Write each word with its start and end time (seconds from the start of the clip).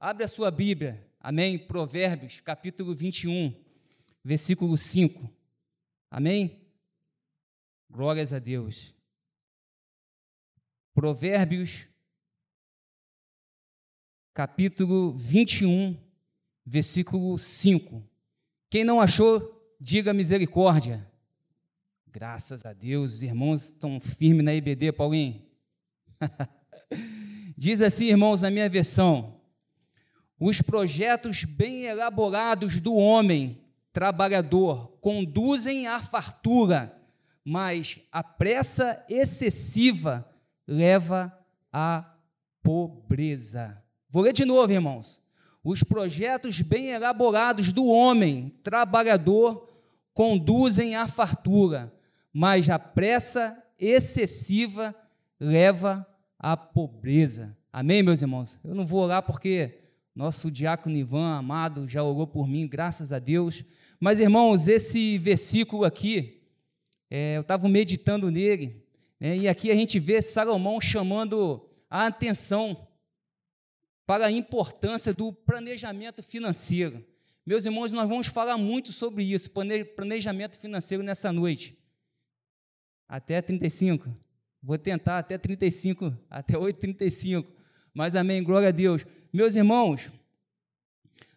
Abre 0.00 0.22
a 0.22 0.28
sua 0.28 0.48
Bíblia, 0.48 1.04
amém? 1.18 1.58
Provérbios, 1.58 2.38
capítulo 2.38 2.94
21, 2.94 3.52
versículo 4.22 4.76
5. 4.76 5.28
Amém? 6.08 6.64
Glórias 7.90 8.32
a 8.32 8.38
Deus. 8.38 8.94
Provérbios, 10.94 11.88
capítulo 14.32 15.12
21, 15.12 16.00
versículo 16.64 17.36
5. 17.36 18.00
Quem 18.70 18.84
não 18.84 19.00
achou, 19.00 19.76
diga 19.80 20.14
misericórdia. 20.14 21.10
Graças 22.06 22.64
a 22.64 22.72
Deus, 22.72 23.14
os 23.14 23.22
irmãos 23.24 23.64
estão 23.64 23.98
firmes 23.98 24.44
na 24.44 24.54
IBD, 24.54 24.92
Paulinho. 24.92 25.44
Diz 27.58 27.82
assim, 27.82 28.06
irmãos, 28.06 28.42
na 28.42 28.50
minha 28.50 28.68
versão: 28.68 29.37
os 30.38 30.62
projetos 30.62 31.44
bem 31.44 31.84
elaborados 31.84 32.80
do 32.80 32.94
homem 32.94 33.60
trabalhador 33.92 34.88
conduzem 35.00 35.86
à 35.86 36.00
fartura, 36.00 36.94
mas 37.44 38.00
a 38.12 38.22
pressa 38.22 39.04
excessiva 39.08 40.28
leva 40.66 41.36
à 41.72 42.04
pobreza. 42.62 43.82
Vou 44.10 44.22
ler 44.22 44.32
de 44.32 44.44
novo, 44.44 44.72
irmãos. 44.72 45.20
Os 45.64 45.82
projetos 45.82 46.60
bem 46.60 46.90
elaborados 46.90 47.72
do 47.72 47.86
homem 47.86 48.54
trabalhador 48.62 49.68
conduzem 50.14 50.94
à 50.94 51.08
fartura, 51.08 51.92
mas 52.32 52.70
a 52.70 52.78
pressa 52.78 53.60
excessiva 53.78 54.94
leva 55.38 56.06
à 56.38 56.56
pobreza. 56.56 57.56
Amém, 57.72 58.02
meus 58.02 58.22
irmãos? 58.22 58.60
Eu 58.64 58.74
não 58.74 58.86
vou 58.86 59.02
orar 59.02 59.22
porque 59.22 59.78
nosso 60.18 60.50
diácono 60.50 60.96
Ivan, 60.96 61.36
amado, 61.36 61.86
já 61.86 62.02
orou 62.02 62.26
por 62.26 62.48
mim, 62.48 62.66
graças 62.66 63.12
a 63.12 63.20
Deus. 63.20 63.62
Mas, 64.00 64.18
irmãos, 64.18 64.66
esse 64.66 65.16
versículo 65.16 65.84
aqui, 65.84 66.42
é, 67.08 67.36
eu 67.36 67.42
estava 67.42 67.68
meditando 67.68 68.28
nele, 68.28 68.84
né, 69.20 69.36
e 69.36 69.46
aqui 69.46 69.70
a 69.70 69.76
gente 69.76 70.00
vê 70.00 70.20
Salomão 70.20 70.80
chamando 70.80 71.64
a 71.88 72.06
atenção 72.06 72.88
para 74.04 74.26
a 74.26 74.32
importância 74.32 75.14
do 75.14 75.32
planejamento 75.32 76.20
financeiro. 76.20 77.06
Meus 77.46 77.64
irmãos, 77.64 77.92
nós 77.92 78.08
vamos 78.08 78.26
falar 78.26 78.58
muito 78.58 78.90
sobre 78.90 79.22
isso, 79.22 79.52
planejamento 79.94 80.58
financeiro 80.58 81.04
nessa 81.04 81.32
noite. 81.32 81.78
Até 83.08 83.40
35. 83.40 84.12
Vou 84.60 84.76
tentar 84.76 85.18
até 85.18 85.38
35, 85.38 86.12
até 86.28 86.58
8:35. 86.58 87.57
Mas 87.98 88.14
amém, 88.14 88.44
glória 88.44 88.68
a 88.68 88.70
Deus. 88.70 89.04
Meus 89.32 89.56
irmãos, 89.56 90.12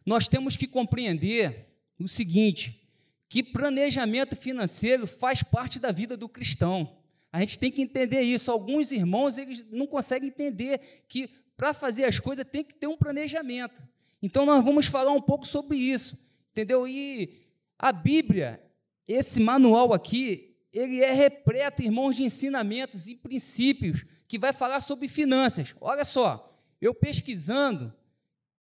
nós 0.05 0.27
temos 0.27 0.55
que 0.55 0.67
compreender 0.67 1.65
o 1.99 2.07
seguinte, 2.07 2.87
que 3.27 3.41
planejamento 3.41 4.35
financeiro 4.35 5.07
faz 5.07 5.41
parte 5.41 5.79
da 5.79 5.91
vida 5.91 6.15
do 6.15 6.29
cristão. 6.29 6.97
A 7.33 7.39
gente 7.39 7.57
tem 7.57 7.71
que 7.71 7.81
entender 7.81 8.21
isso. 8.21 8.51
Alguns 8.51 8.91
irmãos 8.91 9.39
eles 9.39 9.65
não 9.71 9.87
conseguem 9.87 10.29
entender 10.29 11.03
que 11.07 11.31
para 11.57 11.73
fazer 11.73 12.05
as 12.05 12.19
coisas 12.19 12.45
tem 12.45 12.63
que 12.63 12.75
ter 12.75 12.85
um 12.85 12.95
planejamento. 12.95 13.81
Então 14.21 14.45
nós 14.45 14.63
vamos 14.63 14.85
falar 14.85 15.13
um 15.13 15.21
pouco 15.21 15.47
sobre 15.47 15.77
isso, 15.77 16.15
entendeu? 16.51 16.87
E 16.87 17.41
a 17.79 17.91
Bíblia, 17.91 18.61
esse 19.07 19.39
manual 19.39 19.95
aqui, 19.95 20.57
ele 20.71 21.01
é 21.01 21.11
repleto, 21.11 21.81
irmãos, 21.81 22.17
de 22.17 22.23
ensinamentos 22.23 23.07
e 23.07 23.15
princípios 23.15 24.05
que 24.27 24.37
vai 24.37 24.53
falar 24.53 24.79
sobre 24.79 25.07
finanças. 25.07 25.73
Olha 25.81 26.05
só, 26.05 26.50
eu 26.81 26.93
pesquisando, 26.95 27.93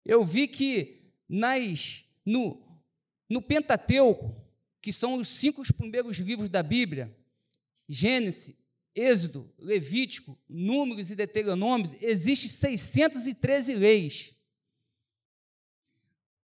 eu 0.05 0.23
vi 0.23 0.47
que 0.47 1.11
nas 1.27 2.05
no, 2.25 2.61
no 3.29 3.41
Pentateuco, 3.41 4.35
que 4.81 4.93
são 4.93 5.15
os 5.15 5.27
cinco 5.27 5.61
primeiros 5.73 6.17
livros 6.17 6.49
da 6.49 6.63
Bíblia, 6.63 7.15
Gênesis, 7.87 8.57
Êxodo, 8.95 9.53
Levítico, 9.59 10.37
Números 10.49 11.11
e 11.11 11.15
Deuteronômios, 11.15 11.93
existem 12.01 12.75
613 12.75 13.75
leis. 13.75 14.35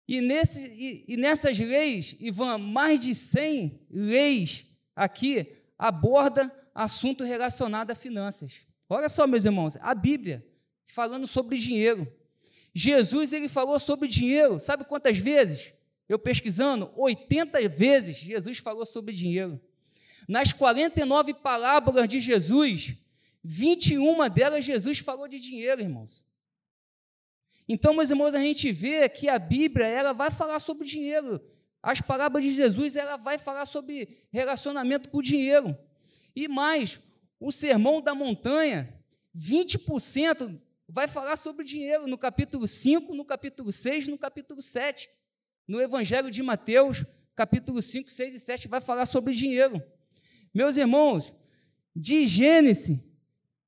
E, 0.08 0.22
nesse, 0.22 0.66
e, 0.66 1.06
e, 1.08 1.18
nessas 1.18 1.59
leis, 1.59 2.16
Ivan, 2.19 2.58
mais 2.58 3.00
de 3.00 3.14
100 3.14 3.80
leis 3.92 4.66
aqui 4.96 5.56
aborda 5.78 6.52
assunto 6.74 7.24
relacionado 7.24 7.92
a 7.92 7.96
finanças. 7.96 8.66
Olha 8.88 9.08
só, 9.08 9.28
meus 9.28 9.46
irmãos, 9.46 9.78
a 9.80 9.94
Bíblia 9.94 10.44
falando 10.90 11.28
sobre 11.28 11.58
dinheiro. 11.58 12.12
Jesus 12.74 13.32
ele 13.32 13.48
falou 13.48 13.80
sobre 13.80 14.08
dinheiro, 14.08 14.60
sabe 14.60 14.84
quantas 14.84 15.18
vezes? 15.18 15.74
Eu 16.08 16.18
pesquisando, 16.18 16.92
80 16.96 17.70
vezes 17.70 18.18
Jesus 18.18 18.58
falou 18.58 18.86
sobre 18.86 19.14
dinheiro. 19.14 19.62
Nas 20.28 20.52
49 20.52 21.36
parábolas 21.36 22.08
de 22.10 22.20
Jesus, 22.20 22.96
21 23.44 24.30
delas 24.30 24.66
Jesus 24.66 25.00
falou 25.00 25.28
de 25.28 25.40
dinheiro, 25.40 25.82
irmãos. 25.82 26.26
Então, 27.68 27.94
meus 27.94 28.10
irmãos, 28.10 28.34
a 28.34 28.40
gente 28.40 28.72
vê 28.72 29.08
que 29.08 29.30
a 29.30 29.38
Bíblia 29.38 29.86
ela 29.86 30.12
vai 30.12 30.32
falar 30.32 30.60
sobre 30.60 30.88
dinheiro. 30.88 31.40
As 31.84 32.02
parábolas 32.02 32.44
de 32.44 32.54
Jesus 32.54 32.96
ela 32.96 33.16
vai 33.16 33.38
falar 33.38 33.68
sobre 33.68 34.26
relacionamento 34.32 35.10
com 35.10 35.20
o 35.20 35.24
dinheiro. 35.24 35.78
E 36.36 36.48
mais, 36.48 37.00
o 37.40 37.52
sermão 37.52 38.02
da 38.02 38.16
montanha, 38.16 38.92
20% 39.38 40.60
vai 40.90 41.08
falar 41.08 41.36
sobre 41.36 41.64
dinheiro 41.64 42.08
no 42.08 42.18
capítulo 42.18 42.68
5, 42.68 43.14
no 43.14 43.24
capítulo 43.24 43.72
6, 43.72 44.08
no 44.08 44.18
capítulo 44.18 44.62
7. 44.62 45.08
No 45.68 45.80
Evangelho 45.80 46.32
de 46.32 46.42
Mateus, 46.42 47.06
capítulo 47.36 47.80
5, 47.80 48.12
6 48.12 48.34
e 48.34 48.40
7, 48.40 48.68
vai 48.68 48.82
falar 48.82 49.06
sobre 49.06 49.36
dinheiro. 49.36 49.82
Meus 50.52 50.78
irmãos, 50.78 51.32
de 51.96 52.26
Gênesis 52.26 53.04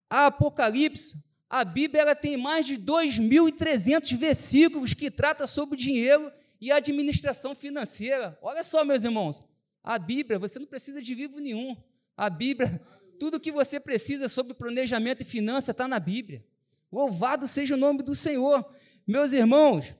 a 0.09 0.25
Apocalipse, 0.25 1.15
a 1.49 1.63
Bíblia 1.63 2.01
ela 2.01 2.15
tem 2.15 2.35
mais 2.35 2.65
de 2.65 2.77
2.300 2.77 4.15
versículos 4.17 4.93
que 4.93 5.11
trata 5.11 5.45
sobre 5.45 5.77
dinheiro 5.77 6.31
e 6.59 6.71
administração 6.71 7.53
financeira. 7.53 8.37
Olha 8.41 8.63
só, 8.63 8.83
meus 8.83 9.03
irmãos, 9.03 9.43
a 9.83 9.97
Bíblia, 9.99 10.39
você 10.39 10.59
não 10.59 10.65
precisa 10.65 11.01
de 11.01 11.13
livro 11.13 11.39
nenhum. 11.39 11.77
A 12.17 12.29
Bíblia, 12.29 12.81
tudo 13.19 13.39
que 13.39 13.51
você 13.51 13.79
precisa 13.79 14.27
sobre 14.27 14.53
planejamento 14.53 15.21
e 15.21 15.25
finança 15.25 15.71
está 15.71 15.87
na 15.87 15.99
Bíblia. 15.99 16.43
Louvado 16.91 17.47
seja 17.47 17.75
o 17.75 17.77
nome 17.77 18.03
do 18.03 18.13
Senhor. 18.13 18.65
Meus 19.07 19.33
irmãos, 19.33 19.95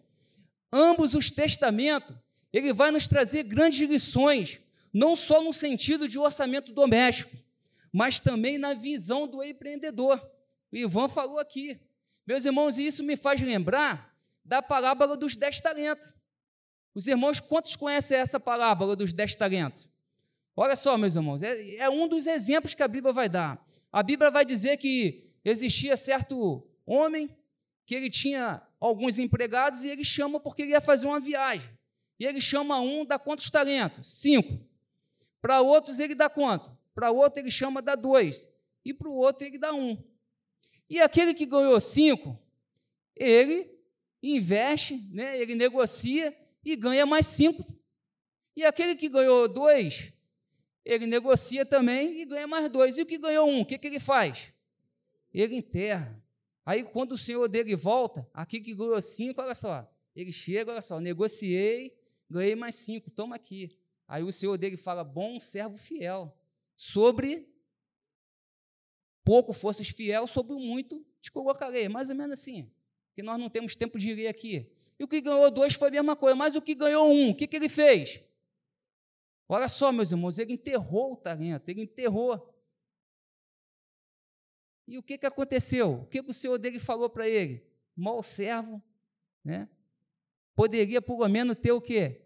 ambos 0.72 1.13
os 1.13 1.31
testamentos, 1.31 2.16
ele 2.52 2.74
vai 2.74 2.91
nos 2.91 3.07
trazer 3.07 3.44
grandes 3.44 3.90
lições 3.90 4.59
não 4.94 5.16
só 5.16 5.41
no 5.41 5.53
sentido 5.53 6.07
de 6.07 6.19
orçamento 6.19 6.74
doméstico, 6.74 7.35
mas 7.91 8.19
também 8.19 8.57
na 8.57 8.74
visão 8.74 9.28
do 9.28 9.41
empreendedor. 9.44 10.22
O 10.72 10.75
Ivan 10.75 11.07
falou 11.07 11.40
aqui. 11.40 11.80
Meus 12.28 12.46
irmãos, 12.46 12.78
e 12.78 12.85
isso 12.85 13.03
me 13.03 13.16
faz 13.16 13.41
lembrar 13.41 14.13
da 14.44 14.62
parábola 14.62 15.16
dos 15.16 15.35
dez 15.35 15.59
talentos. 15.62 16.13
Os 16.94 17.07
irmãos, 17.07 17.40
quantos 17.40 17.75
conhecem 17.75 18.18
essa 18.18 18.40
parábola 18.40 18.96
dos 18.96 19.13
dez 19.13 19.35
talentos? 19.35 19.90
Olha 20.56 20.75
só, 20.75 20.97
meus 20.97 21.16
irmãos, 21.16 21.41
é, 21.41 21.75
é 21.75 21.90
um 21.90 22.07
dos 22.07 22.28
exemplos 22.28 22.74
que 22.74 22.84
a 22.84 22.88
Bíblia 22.88 23.13
vai 23.13 23.30
dar. 23.30 23.66
A 23.91 24.03
Bíblia 24.03 24.30
vai 24.30 24.46
dizer 24.46 24.78
que 24.78 25.31
existia 25.44 25.96
certo 25.96 26.68
homem 26.86 27.36
que 27.86 27.96
ele 27.96 28.09
tinha 28.09 28.62
alguns 28.80 29.19
empregados 29.19 29.84
e 29.84 29.90
ele 29.90 30.03
chama 30.03 30.40
porque 30.40 30.64
ele 30.64 30.72
ia 30.72 30.81
fazer 30.81 31.08
uma 31.08 31.19
viagem. 31.19 31.69
E 32.19 32.25
ele 32.25 32.40
chama 32.40 32.80
um, 32.80 33.06
dá 33.06 33.18
quantos 33.18 33.50
talentos? 33.50 34.19
Cinco. 34.19 34.64
Para 35.42 35.62
outros 35.62 36.00
ele 36.00 36.14
dá 36.14 36.30
quanto? 36.30 36.72
Para 36.94 37.12
outro 37.12 37.40
ele 37.40 37.52
chama 37.52 37.81
dá 37.81 37.96
dois. 37.96 38.47
E 38.86 38.94
para 38.94 39.09
o 39.09 39.14
outro 39.14 39.46
ele 39.46 39.58
dá 39.58 39.74
um. 39.74 39.97
E 40.90 41.00
aquele 41.00 41.34
que 41.34 41.46
ganhou 41.46 41.80
cinco, 41.80 42.40
ele 43.16 43.72
investe, 44.22 44.98
né, 45.12 45.39
ele 45.39 45.56
negocia 45.56 46.36
e 46.63 46.75
ganha 46.75 47.06
mais 47.06 47.25
cinco. 47.25 47.66
E 48.56 48.63
aquele 48.63 48.95
que 48.95 49.07
ganhou 49.07 49.48
dois, 49.48 50.13
ele 50.83 51.06
negocia 51.06 51.66
também 51.66 52.22
e 52.22 52.25
ganha 52.25 52.45
mais 52.48 52.69
dois. 52.69 52.98
E 52.98 53.01
o 53.01 53.06
que 53.06 53.18
ganhou 53.18 53.50
um, 53.50 53.62
o 53.62 53.66
que, 53.66 53.78
que 53.78 53.88
ele 53.88 54.00
faz? 54.00 54.54
Ele 55.33 55.56
enterra. 55.56 56.20
Aí, 56.66 56.84
quando 56.84 57.13
o 57.13 57.18
senhor 57.18 57.48
dele 57.48 57.75
volta, 57.75 58.28
aqui 58.34 58.60
que 58.60 58.75
ganhou 58.75 59.02
cinco, 59.02 59.42
olha 59.42 59.56
só, 59.56 59.90
ele 60.16 60.31
chega, 60.31 60.72
olha 60.72 60.81
só, 60.81 61.00
negociei, 61.00 61.96
ganhei 62.30 62.56
mais 62.56 62.75
cinco, 62.75 63.10
toma 63.10 63.36
aqui. 63.36 63.78
Aí 64.08 64.24
o 64.24 64.31
senhor 64.31 64.58
dele 64.58 64.78
fala: 64.78 65.04
Bom 65.04 65.40
servo 65.40 65.78
fiel, 65.78 66.36
sobre 66.75 67.48
pouco 69.24 69.54
fosses 69.54 69.90
fiel, 69.90 70.28
sobre 70.28 70.56
muito 70.56 71.06
te 71.22 71.31
colocarei. 71.31 71.88
Mais 71.88 72.10
ou 72.10 72.16
menos 72.16 72.40
assim, 72.40 72.69
que 73.16 73.24
nós 73.24 73.40
não 73.40 73.50
temos 73.50 73.75
tempo 73.75 73.98
de 73.98 74.14
ler 74.14 74.28
aqui. 74.28 74.69
E 75.00 75.04
o 75.04 75.07
que 75.07 75.22
ganhou 75.22 75.50
dois 75.50 75.74
foi 75.74 75.88
a 75.88 75.92
mesma 75.92 76.16
coisa, 76.16 76.36
mas 76.36 76.56
o 76.56 76.62
que 76.62 76.75
ganhou 76.75 77.10
um, 77.12 77.30
o 77.31 77.36
que, 77.36 77.48
que 77.48 77.56
ele 77.56 77.69
fez? 77.69 78.22
Olha 79.48 79.68
só, 79.68 79.92
meus 79.92 80.12
irmãos, 80.12 80.38
ele 80.38 80.54
enterrou 80.54 81.14
o 81.14 81.18
talento, 81.18 81.68
ele 81.69 81.84
enterrou. 81.84 82.50
E 84.92 84.98
o 84.98 85.02
que, 85.02 85.18
que 85.18 85.26
aconteceu? 85.26 86.02
O 86.02 86.06
que, 86.06 86.22
que 86.22 86.30
o 86.32 86.34
senhor 86.34 86.58
dele 86.58 86.78
falou 86.78 87.10
para 87.10 87.26
ele? 87.26 87.64
Mal 87.96 88.22
servo, 88.22 88.84
né? 89.42 89.70
Poderia, 90.54 91.02
pelo 91.02 91.26
menos, 91.30 91.56
ter 91.56 91.72
o 91.72 91.80
quê? 91.80 92.24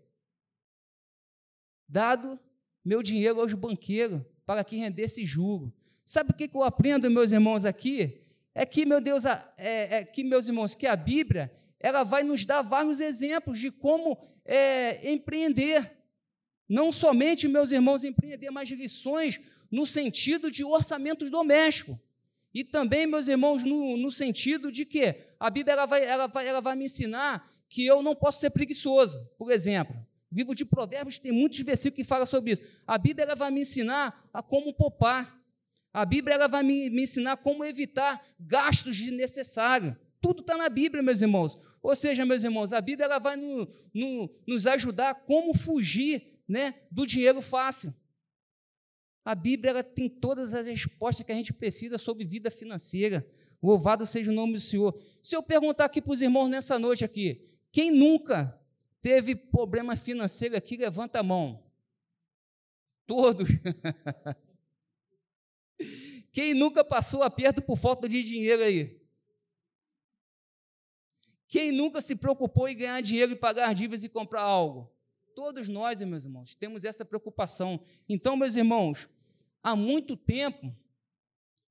Dado 1.87 2.39
meu 2.83 3.03
dinheiro 3.03 3.39
aos 3.39 3.53
banqueiros 3.53 4.19
para 4.47 4.63
que 4.63 4.77
rendesse 4.77 5.23
juro. 5.23 5.71
Sabe 6.03 6.31
o 6.31 6.33
que 6.33 6.49
eu 6.51 6.63
aprendo, 6.63 7.07
meus 7.07 7.31
irmãos, 7.31 7.65
aqui? 7.65 8.23
É 8.55 8.65
que, 8.65 8.83
meu 8.83 8.99
Deus, 8.99 9.25
é, 9.25 9.43
é 9.57 10.03
que, 10.03 10.23
meus 10.23 10.47
irmãos, 10.47 10.73
que 10.73 10.87
a 10.87 10.95
Bíblia 10.95 11.55
ela 11.79 12.01
vai 12.01 12.23
nos 12.23 12.45
dar 12.45 12.63
vários 12.63 12.99
exemplos 12.99 13.59
de 13.59 13.69
como 13.69 14.17
é, 14.43 15.11
empreender. 15.11 15.95
Não 16.67 16.91
somente, 16.91 17.47
meus 17.47 17.71
irmãos, 17.71 18.03
empreender, 18.03 18.49
mas 18.49 18.69
lições 18.71 19.39
no 19.69 19.85
sentido 19.85 20.49
de 20.49 20.63
orçamento 20.63 21.29
doméstico. 21.29 22.03
E 22.55 22.63
também, 22.63 23.05
meus 23.05 23.27
irmãos, 23.27 23.65
no, 23.65 23.97
no 23.97 24.09
sentido 24.09 24.71
de 24.71 24.85
que 24.85 25.13
a 25.37 25.49
Bíblia 25.49 25.73
ela 25.73 25.85
vai, 25.85 26.05
ela, 26.05 26.25
vai, 26.25 26.47
ela 26.47 26.61
vai 26.61 26.73
me 26.73 26.85
ensinar 26.85 27.45
que 27.67 27.85
eu 27.85 28.01
não 28.01 28.15
posso 28.15 28.39
ser 28.39 28.49
preguiçoso. 28.49 29.29
Por 29.37 29.51
exemplo, 29.51 29.93
o 30.31 30.35
livro 30.35 30.55
de 30.55 30.63
Provérbios 30.63 31.19
tem 31.19 31.33
muitos 31.33 31.59
versículos 31.59 31.97
que 31.97 32.07
falam 32.07 32.25
sobre 32.25 32.53
isso. 32.53 32.61
A 32.87 32.97
Bíblia 32.97 33.25
ela 33.25 33.35
vai 33.35 33.51
me 33.51 33.59
ensinar 33.59 34.25
a 34.33 34.41
como 34.41 34.73
poupar. 34.73 35.37
A 35.91 36.05
Bíblia 36.05 36.35
ela 36.35 36.47
vai 36.47 36.63
me, 36.63 36.89
me 36.89 37.03
ensinar 37.03 37.35
como 37.35 37.65
evitar 37.65 38.25
gastos 38.39 38.97
desnecessários. 38.97 39.93
Tudo 40.21 40.39
está 40.39 40.55
na 40.55 40.69
Bíblia, 40.69 41.03
meus 41.03 41.21
irmãos. 41.21 41.59
Ou 41.83 41.93
seja, 41.93 42.25
meus 42.25 42.45
irmãos, 42.45 42.71
a 42.71 42.79
Bíblia 42.79 43.03
ela 43.03 43.19
vai 43.19 43.35
no, 43.35 43.67
no, 43.93 44.33
nos 44.47 44.65
ajudar 44.65 45.13
como 45.25 45.53
fugir 45.53 46.39
né, 46.47 46.75
do 46.89 47.05
dinheiro 47.05 47.41
fácil. 47.41 47.93
A 49.25 49.33
Bíblia 49.33 49.71
ela 49.71 49.83
tem 49.83 50.07
todas 50.07 50.53
as 50.53 50.67
respostas 50.67 51.25
que 51.25 51.31
a 51.31 51.35
gente 51.35 51.51
precisa 51.51 51.97
sobre 51.97 52.23
vida 52.23 52.51
financeira. 52.51 53.27
Louvado 53.61 54.05
seja 54.05 54.29
o 54.29 54.33
nome 54.33 54.53
do 54.53 54.59
Senhor. 54.59 54.95
Se 55.19 55.35
eu 55.35 55.41
perguntar 55.41 55.85
aqui 55.85 55.99
para 55.99 56.13
os 56.13 56.21
irmãos 56.21 56.47
nessa 56.47 56.77
noite 56.77 57.03
aqui, 57.03 57.43
quem 57.71 57.89
nunca 57.89 58.55
teve 59.01 59.35
problema 59.35 59.95
financeiro 59.95 60.55
aqui, 60.55 60.77
levanta 60.77 61.19
a 61.19 61.23
mão. 61.23 61.63
Todos. 63.07 63.49
Quem 66.31 66.53
nunca 66.53 66.83
passou 66.83 67.23
aperto 67.23 67.61
por 67.61 67.77
falta 67.77 68.09
de 68.09 68.21
dinheiro 68.21 68.61
aí? 68.61 69.01
Quem 71.47 71.71
nunca 71.71 72.01
se 72.01 72.15
preocupou 72.15 72.67
em 72.67 72.75
ganhar 72.75 72.99
dinheiro 72.99 73.31
e 73.31 73.37
pagar 73.37 73.73
dívidas 73.73 74.03
e 74.03 74.09
comprar 74.09 74.41
algo? 74.41 74.91
Todos 75.33 75.69
nós, 75.69 76.01
meus 76.01 76.25
irmãos, 76.25 76.55
temos 76.55 76.83
essa 76.83 77.05
preocupação. 77.05 77.79
Então, 78.09 78.35
meus 78.35 78.55
irmãos, 78.55 79.07
há 79.65 79.75
muito 79.75 80.15
tempo, 80.15 80.71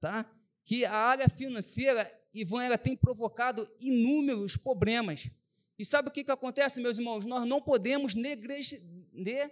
tá? 0.00 0.28
Que 0.64 0.84
a 0.84 0.92
área 0.92 1.28
financeira, 1.28 2.12
Ivan, 2.34 2.64
ela 2.64 2.76
tem 2.76 2.96
provocado 2.96 3.70
inúmeros 3.78 4.56
problemas. 4.56 5.30
E 5.78 5.84
sabe 5.84 6.08
o 6.08 6.10
que, 6.10 6.24
que 6.24 6.30
acontece, 6.32 6.80
meus 6.80 6.98
irmãos? 6.98 7.24
Nós 7.24 7.46
não 7.46 7.62
podemos 7.62 8.16
negligenciar. 8.16 8.90
Ne... 9.12 9.48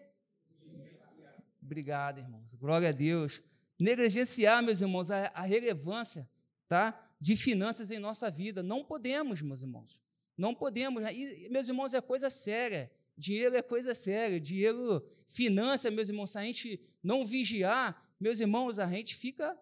Obrigado, 1.62 2.18
irmãos. 2.18 2.56
Glória 2.56 2.88
a 2.88 2.92
Deus. 2.92 3.40
Negligenciar, 3.78 4.60
meus 4.60 4.80
irmãos, 4.80 5.12
a, 5.12 5.28
a 5.28 5.42
relevância 5.42 6.28
tá? 6.66 7.00
de 7.20 7.36
finanças 7.36 7.92
em 7.92 8.00
nossa 8.00 8.28
vida. 8.28 8.60
Não 8.60 8.82
podemos, 8.82 9.40
meus 9.40 9.62
irmãos. 9.62 10.02
Não 10.36 10.52
podemos. 10.52 11.04
E, 11.12 11.48
meus 11.48 11.68
irmãos, 11.68 11.94
é 11.94 12.00
coisa 12.00 12.28
séria. 12.28 12.90
Dinheiro 13.16 13.54
é 13.54 13.62
coisa 13.62 13.94
séria, 13.94 14.40
dinheiro, 14.40 15.06
finança, 15.28 15.90
meus 15.90 16.08
irmãos, 16.08 16.30
se 16.32 16.38
a 16.38 16.42
gente 16.42 16.80
não 17.02 17.24
vigiar, 17.24 18.02
meus 18.22 18.38
irmãos, 18.38 18.78
a 18.78 18.86
gente 18.86 19.16
fica. 19.16 19.58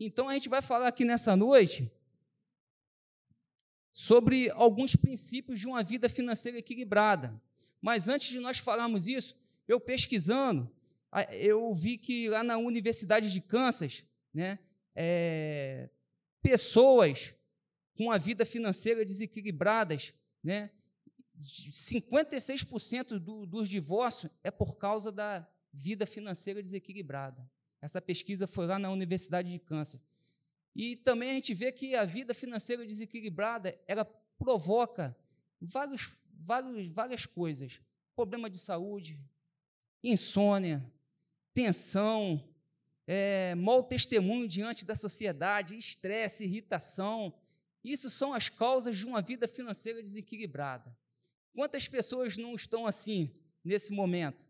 Então 0.00 0.30
a 0.30 0.32
gente 0.32 0.48
vai 0.48 0.62
falar 0.62 0.88
aqui 0.88 1.04
nessa 1.04 1.36
noite 1.36 1.92
sobre 3.92 4.48
alguns 4.50 4.96
princípios 4.96 5.60
de 5.60 5.66
uma 5.66 5.84
vida 5.84 6.08
financeira 6.08 6.58
equilibrada. 6.58 7.38
Mas 7.82 8.08
antes 8.08 8.28
de 8.28 8.40
nós 8.40 8.58
falarmos 8.58 9.06
isso, 9.08 9.38
eu 9.68 9.78
pesquisando, 9.78 10.70
eu 11.32 11.74
vi 11.74 11.98
que 11.98 12.30
lá 12.30 12.42
na 12.42 12.56
Universidade 12.56 13.30
de 13.30 13.42
Kansas, 13.42 14.02
né, 14.32 14.58
é, 14.94 15.90
pessoas 16.40 17.34
com 17.94 18.10
a 18.10 18.16
vida 18.16 18.46
financeira 18.46 19.04
desequilibradas, 19.04 20.14
né, 20.42 20.70
56% 21.42 23.18
do, 23.18 23.44
dos 23.44 23.68
divórcios 23.68 24.32
é 24.42 24.50
por 24.50 24.78
causa 24.78 25.12
da 25.12 25.46
vida 25.76 26.06
financeira 26.06 26.62
desequilibrada. 26.62 27.48
Essa 27.80 28.00
pesquisa 28.00 28.46
foi 28.46 28.66
lá 28.66 28.78
na 28.78 28.90
Universidade 28.90 29.50
de 29.50 29.58
Câncer. 29.58 30.00
E 30.74 30.96
também 30.96 31.30
a 31.30 31.34
gente 31.34 31.54
vê 31.54 31.70
que 31.72 31.94
a 31.94 32.04
vida 32.04 32.34
financeira 32.34 32.84
desequilibrada 32.84 33.78
ela 33.86 34.04
provoca 34.38 35.16
vários, 35.60 36.10
vários, 36.32 36.88
várias 36.88 37.26
coisas: 37.26 37.80
problema 38.14 38.50
de 38.50 38.58
saúde, 38.58 39.18
insônia, 40.02 40.84
tensão, 41.54 42.42
é, 43.06 43.54
mau 43.54 43.82
testemunho 43.82 44.48
diante 44.48 44.84
da 44.84 44.94
sociedade, 44.94 45.76
estresse, 45.76 46.44
irritação. 46.44 47.32
Isso 47.84 48.10
são 48.10 48.34
as 48.34 48.48
causas 48.48 48.96
de 48.96 49.06
uma 49.06 49.22
vida 49.22 49.46
financeira 49.46 50.02
desequilibrada. 50.02 50.96
Quantas 51.54 51.88
pessoas 51.88 52.36
não 52.36 52.54
estão 52.54 52.86
assim 52.86 53.32
nesse 53.64 53.92
momento? 53.92 54.45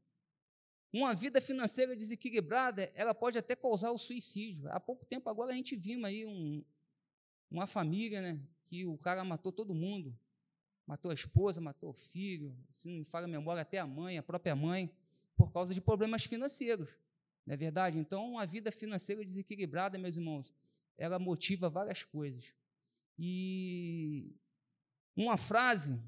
Uma 0.96 1.12
vida 1.12 1.43
financeira 1.43 1.94
desequilibrada, 1.94 2.90
ela 2.94 3.14
pode 3.14 3.37
até 3.37 3.54
causar 3.54 3.90
o 3.90 3.98
suicídio. 3.98 4.66
Há 4.72 4.81
pouco 4.81 5.04
tempo 5.04 5.28
agora 5.28 5.52
a 5.52 5.54
gente 5.54 5.76
viu 5.76 6.02
aí 6.06 6.25
um, 6.25 6.64
uma 7.50 7.66
família, 7.66 8.22
né, 8.22 8.40
que 8.64 8.87
o 8.87 8.96
cara 8.96 9.22
matou 9.22 9.52
todo 9.52 9.75
mundo. 9.75 10.19
Matou 10.87 11.10
a 11.10 11.14
esposa, 11.14 11.60
matou 11.60 11.90
o 11.90 11.93
filho, 11.93 12.56
se 12.72 12.88
não 12.88 12.96
me 12.96 13.04
falha 13.04 13.26
a 13.26 13.28
memória, 13.28 13.60
até 13.60 13.78
a 13.78 13.87
mãe, 13.87 14.16
a 14.16 14.22
própria 14.22 14.56
mãe, 14.56 14.90
por 15.37 15.52
causa 15.52 15.75
de 15.75 15.82
problemas 15.82 16.25
financeiros. 16.25 16.88
Não 17.44 17.52
é 17.52 17.58
verdade? 17.58 17.98
Então, 17.98 18.31
uma 18.31 18.46
vida 18.46 18.72
financeira 18.72 19.22
desequilibrada, 19.22 19.98
meus 19.98 20.16
irmãos, 20.16 20.54
ela 20.96 21.19
motiva 21.19 21.69
várias 21.69 22.04
coisas. 22.04 22.54
E 23.19 24.34
uma 25.14 25.37
frase 25.37 26.00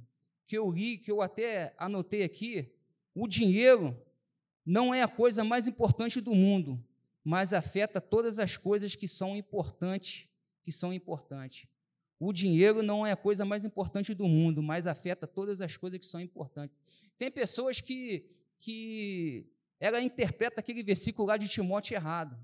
que 0.47 0.57
eu 0.57 0.71
li, 0.71 0.97
que 0.97 1.13
eu 1.13 1.21
até 1.21 1.75
anotei 1.77 2.23
aqui, 2.23 2.73
o 3.15 3.29
dinheiro 3.29 4.08
não 4.69 4.93
é 4.93 5.03
a 5.03 5.09
coisa 5.09 5.43
mais 5.43 5.67
importante 5.67 6.21
do 6.21 6.35
mundo, 6.35 6.79
mas 7.25 7.55
afeta 7.55 8.03
todas 8.03 8.39
as 8.39 8.59
coisas 8.59 8.95
que 8.95 9.09
são 9.09 9.35
importantes, 9.35 10.29
que 10.63 10.71
são 10.71 10.93
importantes. 10.93 11.67
O 12.21 12.35
dinheiro 12.35 12.83
não 12.83 13.07
é 13.07 13.13
a 13.13 13.17
coisa 13.17 13.47
mais 13.47 13.65
importante 13.65 14.13
do 14.13 14.29
mundo, 14.29 14.63
mas 14.63 14.87
afeta 14.87 15.27
todas 15.27 15.63
as 15.63 15.75
coisas 15.79 15.99
que 15.99 16.05
são 16.05 16.21
importantes. 16.21 16.77
Tem 17.17 17.31
pessoas 17.31 17.81
que, 17.81 18.27
que 18.59 19.47
ela 19.81 20.03
interpreta 20.03 20.61
aquele 20.61 20.83
versículo 20.83 21.29
lá 21.29 21.39
de 21.39 21.49
Timóteo 21.49 21.95
errado, 21.95 22.39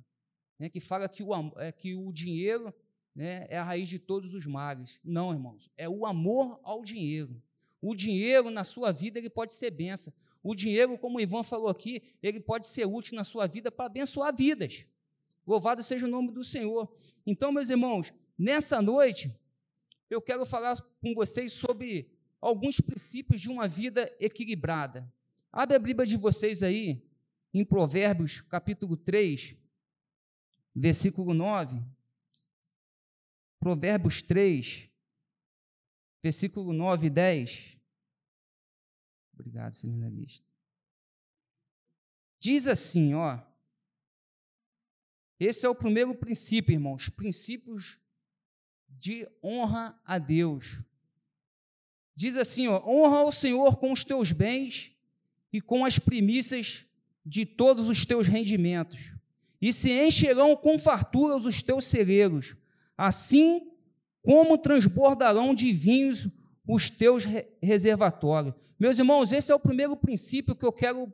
né, 0.58 0.70
que 0.70 0.80
fala 0.80 1.06
que 1.10 1.22
o, 1.22 1.30
é, 1.58 1.72
que 1.72 1.94
o 1.94 2.10
dinheiro 2.10 2.72
né, 3.14 3.46
é 3.50 3.58
a 3.58 3.62
raiz 3.62 3.87
de 3.87 3.99
todos 3.99 4.32
os 4.32 4.46
males. 4.46 4.99
Não, 5.04 5.30
irmãos, 5.30 5.70
é 5.76 5.87
o 5.87 6.06
amor 6.06 6.58
ao 6.62 6.82
dinheiro. 6.82 7.38
O 7.82 7.94
dinheiro 7.94 8.49
na 8.49 8.64
sua 8.64 8.92
vida 8.92 9.18
ele 9.18 9.28
pode 9.28 9.52
ser 9.52 9.70
benção. 9.70 10.10
O 10.44 10.54
dinheiro, 10.54 10.98
como 10.98 11.16
o 11.16 11.20
Ivan 11.22 11.42
falou 11.42 11.68
aqui, 11.68 12.02
ele 12.22 12.38
pode 12.38 12.68
ser 12.68 12.84
útil 12.84 13.16
na 13.16 13.24
sua 13.24 13.46
vida 13.46 13.72
para 13.72 13.86
abençoar 13.86 14.36
vidas. 14.36 14.84
Louvado 15.46 15.82
seja 15.82 16.04
o 16.04 16.10
nome 16.10 16.32
do 16.32 16.44
Senhor. 16.44 16.94
Então, 17.24 17.50
meus 17.50 17.70
irmãos, 17.70 18.12
nessa 18.36 18.82
noite, 18.82 19.34
eu 20.10 20.20
quero 20.20 20.44
falar 20.44 20.78
com 21.00 21.14
vocês 21.14 21.54
sobre 21.54 22.10
alguns 22.42 22.78
princípios 22.78 23.40
de 23.40 23.50
uma 23.50 23.66
vida 23.66 24.14
equilibrada. 24.20 25.10
Abre 25.50 25.76
a 25.76 25.78
Bíblia 25.78 26.06
de 26.06 26.18
vocês 26.18 26.62
aí, 26.62 27.02
em 27.54 27.64
Provérbios, 27.64 28.42
capítulo 28.42 28.98
3, 28.98 29.56
versículo 30.74 31.32
9. 31.32 31.80
Provérbios 33.58 34.20
3, 34.20 34.90
versículo 36.22 36.74
9 36.74 37.06
e 37.06 37.10
10. 37.10 37.78
Obrigado, 39.34 39.74
seminarista. 39.74 40.46
Diz 42.38 42.66
assim, 42.66 43.14
ó. 43.14 43.38
Esse 45.38 45.66
é 45.66 45.68
o 45.68 45.74
primeiro 45.74 46.14
princípio, 46.14 46.72
irmãos, 46.72 47.08
princípios 47.08 47.98
de 48.88 49.28
honra 49.42 50.00
a 50.04 50.18
Deus. 50.18 50.80
Diz 52.16 52.36
assim, 52.36 52.68
ó, 52.68 52.82
honra 52.86 53.18
ao 53.18 53.32
Senhor 53.32 53.76
com 53.76 53.92
os 53.92 54.04
teus 54.04 54.30
bens 54.30 54.92
e 55.52 55.60
com 55.60 55.84
as 55.84 55.98
primícias 55.98 56.86
de 57.24 57.44
todos 57.44 57.88
os 57.88 58.04
teus 58.04 58.28
rendimentos, 58.28 59.14
e 59.60 59.72
se 59.72 59.90
encherão 59.90 60.54
com 60.54 60.78
fartura 60.78 61.36
os 61.36 61.62
teus 61.62 61.86
celeiros. 61.86 62.54
Assim 62.96 63.72
como 64.22 64.58
transbordarão 64.58 65.54
de 65.54 65.72
vinhos 65.72 66.28
os 66.66 66.88
teus 66.90 67.25
reservatórios. 67.62 68.54
Meus 68.78 68.99
irmãos, 68.99 69.33
esse 69.33 69.52
é 69.52 69.54
o 69.54 69.61
primeiro 69.61 69.97
princípio 69.97 70.54
que 70.54 70.64
eu 70.64 70.73
quero 70.73 71.12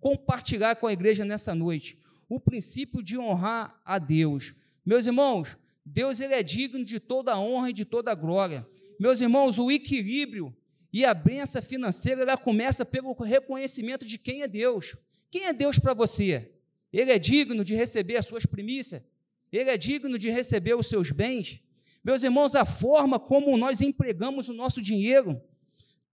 compartilhar 0.00 0.76
com 0.76 0.86
a 0.86 0.92
igreja 0.92 1.24
nessa 1.24 1.54
noite. 1.54 1.98
O 2.28 2.40
princípio 2.40 3.02
de 3.02 3.18
honrar 3.18 3.80
a 3.84 3.98
Deus. 3.98 4.54
Meus 4.84 5.06
irmãos, 5.06 5.58
Deus 5.84 6.20
ele 6.20 6.34
é 6.34 6.42
digno 6.42 6.84
de 6.84 7.00
toda 7.00 7.32
a 7.32 7.40
honra 7.40 7.70
e 7.70 7.72
de 7.72 7.84
toda 7.84 8.10
a 8.10 8.14
glória. 8.14 8.66
Meus 8.98 9.20
irmãos, 9.20 9.58
o 9.58 9.70
equilíbrio 9.70 10.54
e 10.92 11.04
a 11.04 11.14
benção 11.14 11.60
financeira 11.60 12.22
ela 12.22 12.36
começa 12.36 12.84
pelo 12.84 13.12
reconhecimento 13.14 14.06
de 14.06 14.18
quem 14.18 14.42
é 14.42 14.48
Deus. 14.48 14.96
Quem 15.30 15.46
é 15.46 15.52
Deus 15.52 15.78
para 15.78 15.94
você? 15.94 16.50
Ele 16.92 17.10
é 17.10 17.18
digno 17.18 17.64
de 17.64 17.74
receber 17.74 18.16
as 18.16 18.26
suas 18.26 18.44
primícias? 18.44 19.02
Ele 19.50 19.70
é 19.70 19.76
digno 19.76 20.18
de 20.18 20.30
receber 20.30 20.74
os 20.74 20.86
seus 20.86 21.10
bens? 21.10 21.60
Meus 22.04 22.22
irmãos, 22.22 22.54
a 22.54 22.64
forma 22.64 23.18
como 23.18 23.56
nós 23.56 23.80
empregamos 23.80 24.48
o 24.48 24.52
nosso 24.52 24.80
dinheiro 24.80 25.40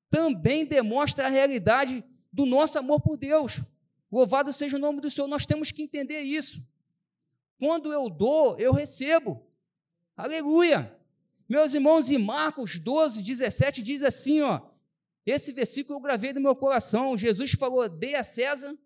também 0.09 0.65
demonstra 0.65 1.27
a 1.27 1.29
realidade 1.29 2.03
do 2.31 2.45
nosso 2.45 2.77
amor 2.77 3.01
por 3.01 3.17
Deus. 3.17 3.61
Louvado 4.11 4.51
seja 4.51 4.77
o 4.77 4.79
nome 4.79 5.01
do 5.01 5.09
Senhor, 5.09 5.27
nós 5.27 5.45
temos 5.45 5.71
que 5.71 5.83
entender 5.83 6.21
isso. 6.21 6.63
Quando 7.57 7.91
eu 7.93 8.09
dou, 8.09 8.57
eu 8.57 8.73
recebo. 8.73 9.45
Aleluia! 10.15 10.95
Meus 11.47 11.73
irmãos, 11.73 12.11
em 12.11 12.17
Marcos 12.17 12.79
12, 12.79 13.23
17, 13.23 13.81
diz 13.81 14.03
assim: 14.03 14.41
ó, 14.41 14.61
esse 15.25 15.51
versículo 15.51 15.97
eu 15.97 16.01
gravei 16.01 16.33
no 16.33 16.41
meu 16.41 16.55
coração. 16.55 17.17
Jesus 17.17 17.51
falou: 17.51 17.87
dê 17.89 18.15
a 18.15 18.23
César 18.23 18.77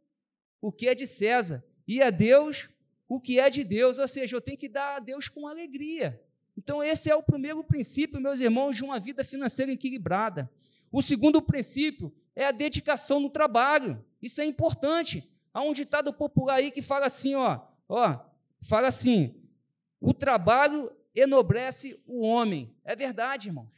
o 0.62 0.72
que 0.72 0.88
é 0.88 0.96
de 0.96 1.06
César, 1.06 1.64
e 1.86 2.02
a 2.02 2.10
Deus 2.10 2.70
o 3.08 3.20
que 3.20 3.40
é 3.40 3.50
de 3.50 3.64
Deus. 3.64 4.00
Ou 4.00 4.08
seja, 4.08 4.36
eu 4.36 4.42
tenho 4.42 4.58
que 4.58 4.70
dar 4.70 4.96
a 4.96 5.00
Deus 5.00 5.28
com 5.28 5.48
alegria. 5.48 6.22
Então, 6.58 6.84
esse 6.84 7.10
é 7.10 7.16
o 7.16 7.24
primeiro 7.24 7.64
princípio, 7.64 8.22
meus 8.22 8.40
irmãos, 8.40 8.76
de 8.76 8.84
uma 8.84 9.00
vida 9.00 9.24
financeira 9.24 9.72
equilibrada. 9.72 10.50
O 10.92 11.02
segundo 11.02 11.42
princípio 11.42 12.14
é 12.36 12.46
a 12.46 12.52
dedicação 12.52 13.20
no 13.20 13.30
trabalho. 13.30 14.04
Isso 14.22 14.42
é 14.42 14.46
importante. 14.46 15.32
Há 15.54 15.62
um 15.62 15.74
ditado 15.74 16.14
popular 16.14 16.56
aí 16.56 16.72
que 16.72 16.82
fala 16.82 17.08
assim, 17.08 17.36
ó, 17.36 17.62
ó, 17.90 18.20
fala 18.62 18.88
assim: 18.88 19.36
o 20.00 20.14
trabalho 20.14 20.92
enobrece 21.16 22.02
o 22.06 22.26
homem. 22.26 22.76
É 22.84 22.96
verdade, 22.96 23.50
irmãos. 23.50 23.72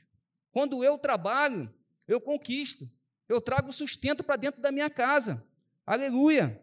Quando 0.51 0.83
eu 0.83 0.97
trabalho, 0.97 1.73
eu 2.07 2.19
conquisto. 2.19 2.89
Eu 3.27 3.41
trago 3.41 3.71
sustento 3.71 4.23
para 4.23 4.35
dentro 4.35 4.61
da 4.61 4.71
minha 4.71 4.89
casa. 4.89 5.43
Aleluia. 5.85 6.61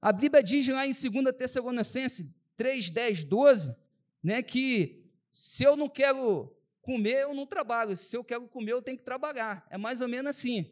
A 0.00 0.12
Bíblia 0.12 0.42
diz 0.42 0.68
lá 0.68 0.86
em 0.86 0.90
2 0.90 1.36
Tessalonicenses 1.36 2.30
3, 2.56 2.90
10, 2.90 3.24
12, 3.24 3.76
né, 4.22 4.42
que 4.42 5.03
se 5.36 5.64
eu 5.64 5.76
não 5.76 5.88
quero 5.88 6.56
comer, 6.80 7.22
eu 7.22 7.34
não 7.34 7.44
trabalho. 7.44 7.96
Se 7.96 8.16
eu 8.16 8.22
quero 8.22 8.46
comer, 8.46 8.70
eu 8.70 8.80
tenho 8.80 8.96
que 8.96 9.02
trabalhar. 9.02 9.66
É 9.68 9.76
mais 9.76 10.00
ou 10.00 10.06
menos 10.06 10.30
assim, 10.30 10.70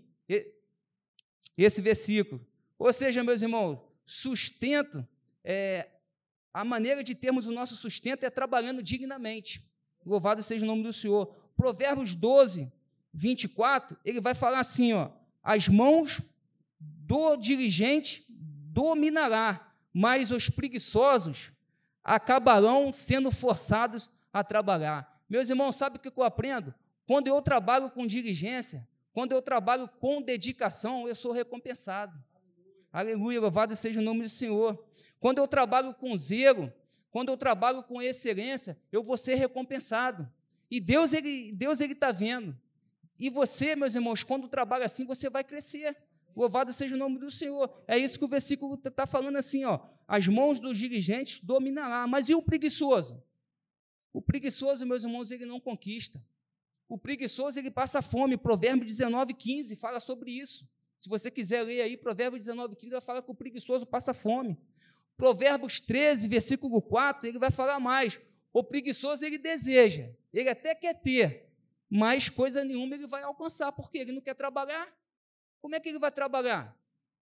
esse 1.58 1.82
versículo. 1.82 2.40
Ou 2.78 2.92
seja, 2.92 3.24
meus 3.24 3.42
irmãos, 3.42 3.80
sustento, 4.06 5.04
é, 5.42 5.88
a 6.54 6.64
maneira 6.64 7.02
de 7.02 7.12
termos 7.12 7.44
o 7.48 7.50
nosso 7.50 7.74
sustento 7.74 8.22
é 8.22 8.30
trabalhando 8.30 8.80
dignamente. 8.84 9.68
Louvado 10.06 10.44
seja 10.44 10.64
o 10.64 10.68
nome 10.68 10.84
do 10.84 10.92
Senhor. 10.92 11.26
Provérbios 11.56 12.14
12, 12.14 12.70
24, 13.12 13.98
ele 14.04 14.20
vai 14.20 14.32
falar 14.32 14.60
assim: 14.60 14.92
ó, 14.92 15.10
as 15.42 15.66
mãos 15.66 16.22
do 16.78 17.34
dirigente 17.34 18.24
dominará, 18.28 19.74
mas 19.92 20.30
os 20.30 20.48
preguiçosos 20.48 21.50
acabarão 22.04 22.92
sendo 22.92 23.32
forçados 23.32 24.08
a 24.32 24.42
trabalhar. 24.42 25.22
Meus 25.28 25.48
irmãos, 25.50 25.76
sabe 25.76 25.96
o 25.96 26.00
que 26.00 26.08
eu 26.08 26.24
aprendo? 26.24 26.74
Quando 27.06 27.26
eu 27.26 27.40
trabalho 27.42 27.90
com 27.90 28.06
diligência, 28.06 28.86
quando 29.12 29.32
eu 29.32 29.42
trabalho 29.42 29.88
com 30.00 30.22
dedicação, 30.22 31.06
eu 31.06 31.14
sou 31.14 31.32
recompensado. 31.32 32.18
Aleluia, 32.92 33.40
louvado 33.40 33.74
seja 33.74 34.00
o 34.00 34.02
nome 34.02 34.22
do 34.22 34.28
Senhor. 34.28 34.82
Quando 35.18 35.38
eu 35.38 35.48
trabalho 35.48 35.94
com 35.94 36.16
zelo, 36.16 36.72
quando 37.10 37.28
eu 37.30 37.36
trabalho 37.36 37.82
com 37.82 38.00
excelência, 38.00 38.78
eu 38.90 39.02
vou 39.02 39.16
ser 39.16 39.34
recompensado. 39.34 40.28
E 40.70 40.80
Deus 40.80 41.12
ele 41.12 41.52
Deus 41.52 41.80
ele 41.80 41.92
está 41.92 42.10
vendo. 42.10 42.56
E 43.18 43.28
você, 43.28 43.76
meus 43.76 43.94
irmãos, 43.94 44.22
quando 44.22 44.48
trabalha 44.48 44.86
assim, 44.86 45.04
você 45.04 45.28
vai 45.28 45.44
crescer. 45.44 45.96
Louvado 46.34 46.72
seja 46.72 46.94
o 46.94 46.98
nome 46.98 47.18
do 47.18 47.30
Senhor. 47.30 47.70
É 47.86 47.98
isso 47.98 48.18
que 48.18 48.24
o 48.24 48.28
versículo 48.28 48.80
está 48.82 49.06
falando 49.06 49.36
assim, 49.36 49.64
ó. 49.64 49.80
As 50.08 50.26
mãos 50.26 50.58
dos 50.58 50.76
dirigentes 50.76 51.40
dominará. 51.40 52.06
Mas 52.06 52.28
e 52.28 52.34
o 52.34 52.42
preguiçoso? 52.42 53.22
O 54.12 54.20
preguiçoso, 54.20 54.86
meus 54.86 55.04
irmãos, 55.04 55.30
ele 55.30 55.46
não 55.46 55.58
conquista. 55.58 56.22
O 56.88 56.98
preguiçoso, 56.98 57.58
ele 57.58 57.70
passa 57.70 58.02
fome. 58.02 58.36
Provérbio 58.36 58.84
19, 58.84 59.34
15 59.34 59.76
fala 59.76 59.98
sobre 59.98 60.30
isso. 60.30 60.68
Se 60.98 61.08
você 61.08 61.30
quiser 61.30 61.62
ler 61.62 61.82
aí, 61.82 61.96
Provérbio 61.96 62.38
19, 62.38 62.76
15, 62.76 62.92
ela 62.92 63.00
fala 63.00 63.22
que 63.22 63.30
o 63.30 63.34
preguiçoso 63.34 63.86
passa 63.86 64.12
fome. 64.14 64.58
Provérbios 65.16 65.80
13, 65.80 66.28
versículo 66.28 66.80
4, 66.80 67.26
ele 67.26 67.38
vai 67.38 67.50
falar 67.50 67.80
mais. 67.80 68.20
O 68.52 68.62
preguiçoso, 68.62 69.24
ele 69.24 69.38
deseja, 69.38 70.10
ele 70.32 70.48
até 70.48 70.74
quer 70.74 70.94
ter, 70.94 71.48
mas 71.88 72.28
coisa 72.28 72.64
nenhuma 72.64 72.94
ele 72.94 73.06
vai 73.06 73.22
alcançar, 73.22 73.72
porque 73.72 73.98
ele 73.98 74.12
não 74.12 74.20
quer 74.20 74.34
trabalhar. 74.34 74.86
Como 75.60 75.74
é 75.74 75.80
que 75.80 75.88
ele 75.88 75.98
vai 75.98 76.10
trabalhar? 76.10 76.76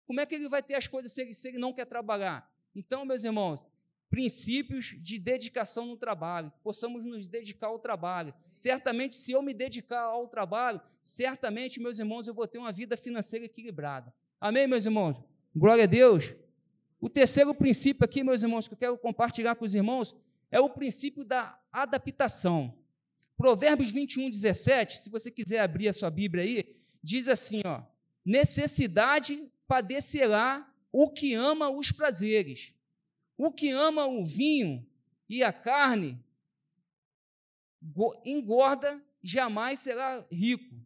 Como 0.06 0.20
é 0.20 0.26
que 0.26 0.34
ele 0.34 0.49
vai 0.49 0.62
ter 0.62 0.75
as 0.75 0.87
coisas 0.87 1.12
se 1.12 1.20
ele, 1.20 1.34
se 1.34 1.49
ele 1.49 1.58
não 1.58 1.72
quer 1.72 1.84
trabalhar? 1.84 2.50
Então, 2.75 3.04
meus 3.04 3.25
irmãos, 3.25 3.64
princípios 4.11 4.97
de 4.99 5.21
dedicação 5.21 5.87
no 5.87 5.97
trabalho, 5.97 6.52
possamos 6.64 7.05
nos 7.05 7.29
dedicar 7.29 7.69
ao 7.69 7.79
trabalho. 7.79 8.35
Certamente, 8.52 9.17
se 9.17 9.31
eu 9.31 9.40
me 9.40 9.55
dedicar 9.55 10.02
ao 10.02 10.26
trabalho, 10.26 10.81
certamente, 11.00 11.81
meus 11.81 12.00
irmãos, 12.00 12.26
eu 12.26 12.35
vou 12.35 12.47
ter 12.47 12.59
uma 12.59 12.73
vida 12.73 12.97
financeira 12.97 13.47
equilibrada. 13.47 14.12
Amém, 14.40 14.67
meus 14.67 14.85
irmãos? 14.85 15.17
Glória 15.55 15.85
a 15.85 15.87
Deus. 15.87 16.35
O 17.00 17.09
terceiro 17.09 17.55
princípio 17.55 18.05
aqui, 18.05 18.25
meus 18.25 18.43
irmãos, 18.43 18.67
que 18.67 18.75
eu 18.75 18.79
quero 18.79 18.99
compartilhar 18.99 19.55
com 19.55 19.64
os 19.64 19.75
irmãos, 19.75 20.14
é 20.50 20.61
o 20.61 20.69
princípio 20.69 21.25
da 21.25 21.57
adaptação. 21.73 22.75
Provérbios 23.37 23.90
21, 23.90 24.29
17, 24.29 24.99
se 24.99 25.09
você 25.09 25.31
quiser 25.31 25.61
abrir 25.61 25.88
a 25.88 25.93
sua 25.93 26.11
Bíblia 26.11 26.43
aí, 26.43 26.76
diz 27.02 27.29
assim: 27.29 27.62
ó, 27.64 27.83
necessidade 28.25 29.49
padecerá 29.69 30.69
o 30.93 31.09
que 31.09 31.33
ama 31.33 31.71
os 31.71 31.93
prazeres 31.93 32.75
o 33.42 33.50
que 33.50 33.70
ama 33.70 34.06
o 34.06 34.23
vinho 34.23 34.87
e 35.26 35.42
a 35.42 35.50
carne 35.50 36.23
engorda, 38.23 39.02
jamais 39.23 39.78
será 39.78 40.26
rico. 40.30 40.78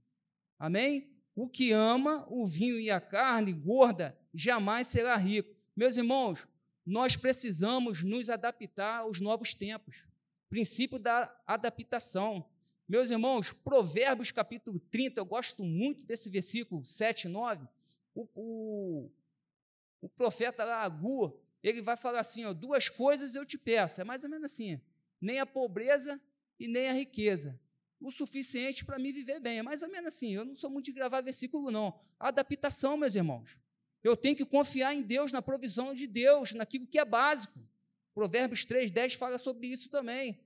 Amém? 0.57 1.11
O 1.35 1.49
que 1.49 1.73
ama 1.73 2.25
o 2.29 2.47
vinho 2.47 2.79
e 2.79 2.93
a 2.93 3.01
carne 3.01 3.53
gorda, 3.53 4.17
jamais 4.33 4.87
será 4.87 5.17
rico. 5.17 5.53
Meus 5.75 5.97
irmãos, 5.97 6.47
nós 6.87 7.17
precisamos 7.17 8.05
nos 8.05 8.31
adaptar 8.31 9.01
aos 9.01 9.21
novos 9.21 9.53
tempos. 9.53 10.07
Princípio 10.49 11.01
da 11.01 11.37
adaptação. 11.45 12.49
Meus 12.89 13.11
irmãos, 13.11 13.53
Provérbios 13.53 14.31
capítulo 14.31 14.79
30, 14.79 15.19
eu 15.19 15.25
gosto 15.25 15.65
muito 15.65 16.05
desse 16.05 16.31
versículo 16.31 16.85
7 16.85 17.25
e 17.25 17.29
9. 17.29 17.67
O, 18.15 18.29
o, 18.33 19.11
o 20.03 20.09
profeta 20.09 20.63
lá, 20.63 20.83
Agur, 20.83 21.43
ele 21.65 21.81
vai 21.81 21.97
falar 21.97 22.21
assim: 22.21 22.45
ó, 22.45 22.53
duas 22.53 22.89
coisas 22.89 23.35
eu 23.35 23.47
te 23.47 23.57
peço. 23.57 24.01
É 24.01 24.05
mais 24.05 24.23
ou 24.23 24.31
menos 24.31 24.53
assim: 24.53 24.79
nem 25.21 25.41
a 25.41 25.47
pobreza 25.47 26.21
e 26.61 26.69
nem 26.69 26.89
a 26.89 26.93
riqueza. 26.93 27.59
O 27.99 28.11
suficiente 28.11 28.85
para 28.85 28.99
mim 28.99 29.13
viver 29.13 29.41
bem. 29.41 29.59
É 29.59 29.63
mais 29.63 29.83
ou 29.83 29.89
menos 29.89 30.15
assim. 30.15 30.35
Eu 30.35 30.45
não 30.45 30.55
sou 30.55 30.69
muito 30.69 30.87
de 30.87 30.93
gravar 30.93 31.23
versículo, 31.23 31.71
não. 31.71 31.99
Adaptação, 32.21 32.99
meus 32.99 33.15
irmãos. 33.15 33.59
Eu 34.03 34.15
tenho 34.15 34.37
que 34.37 34.45
confiar 34.45 34.95
em 34.95 35.01
Deus, 35.01 35.33
na 35.33 35.41
provisão 35.41 35.95
de 35.95 36.07
Deus, 36.07 36.53
naquilo 36.53 36.87
que 36.87 36.99
é 36.99 37.05
básico. 37.05 37.59
Provérbios 38.13 38.67
3,10 38.67 39.17
fala 39.17 39.39
sobre 39.39 39.67
isso 39.67 39.89
também. 39.89 40.39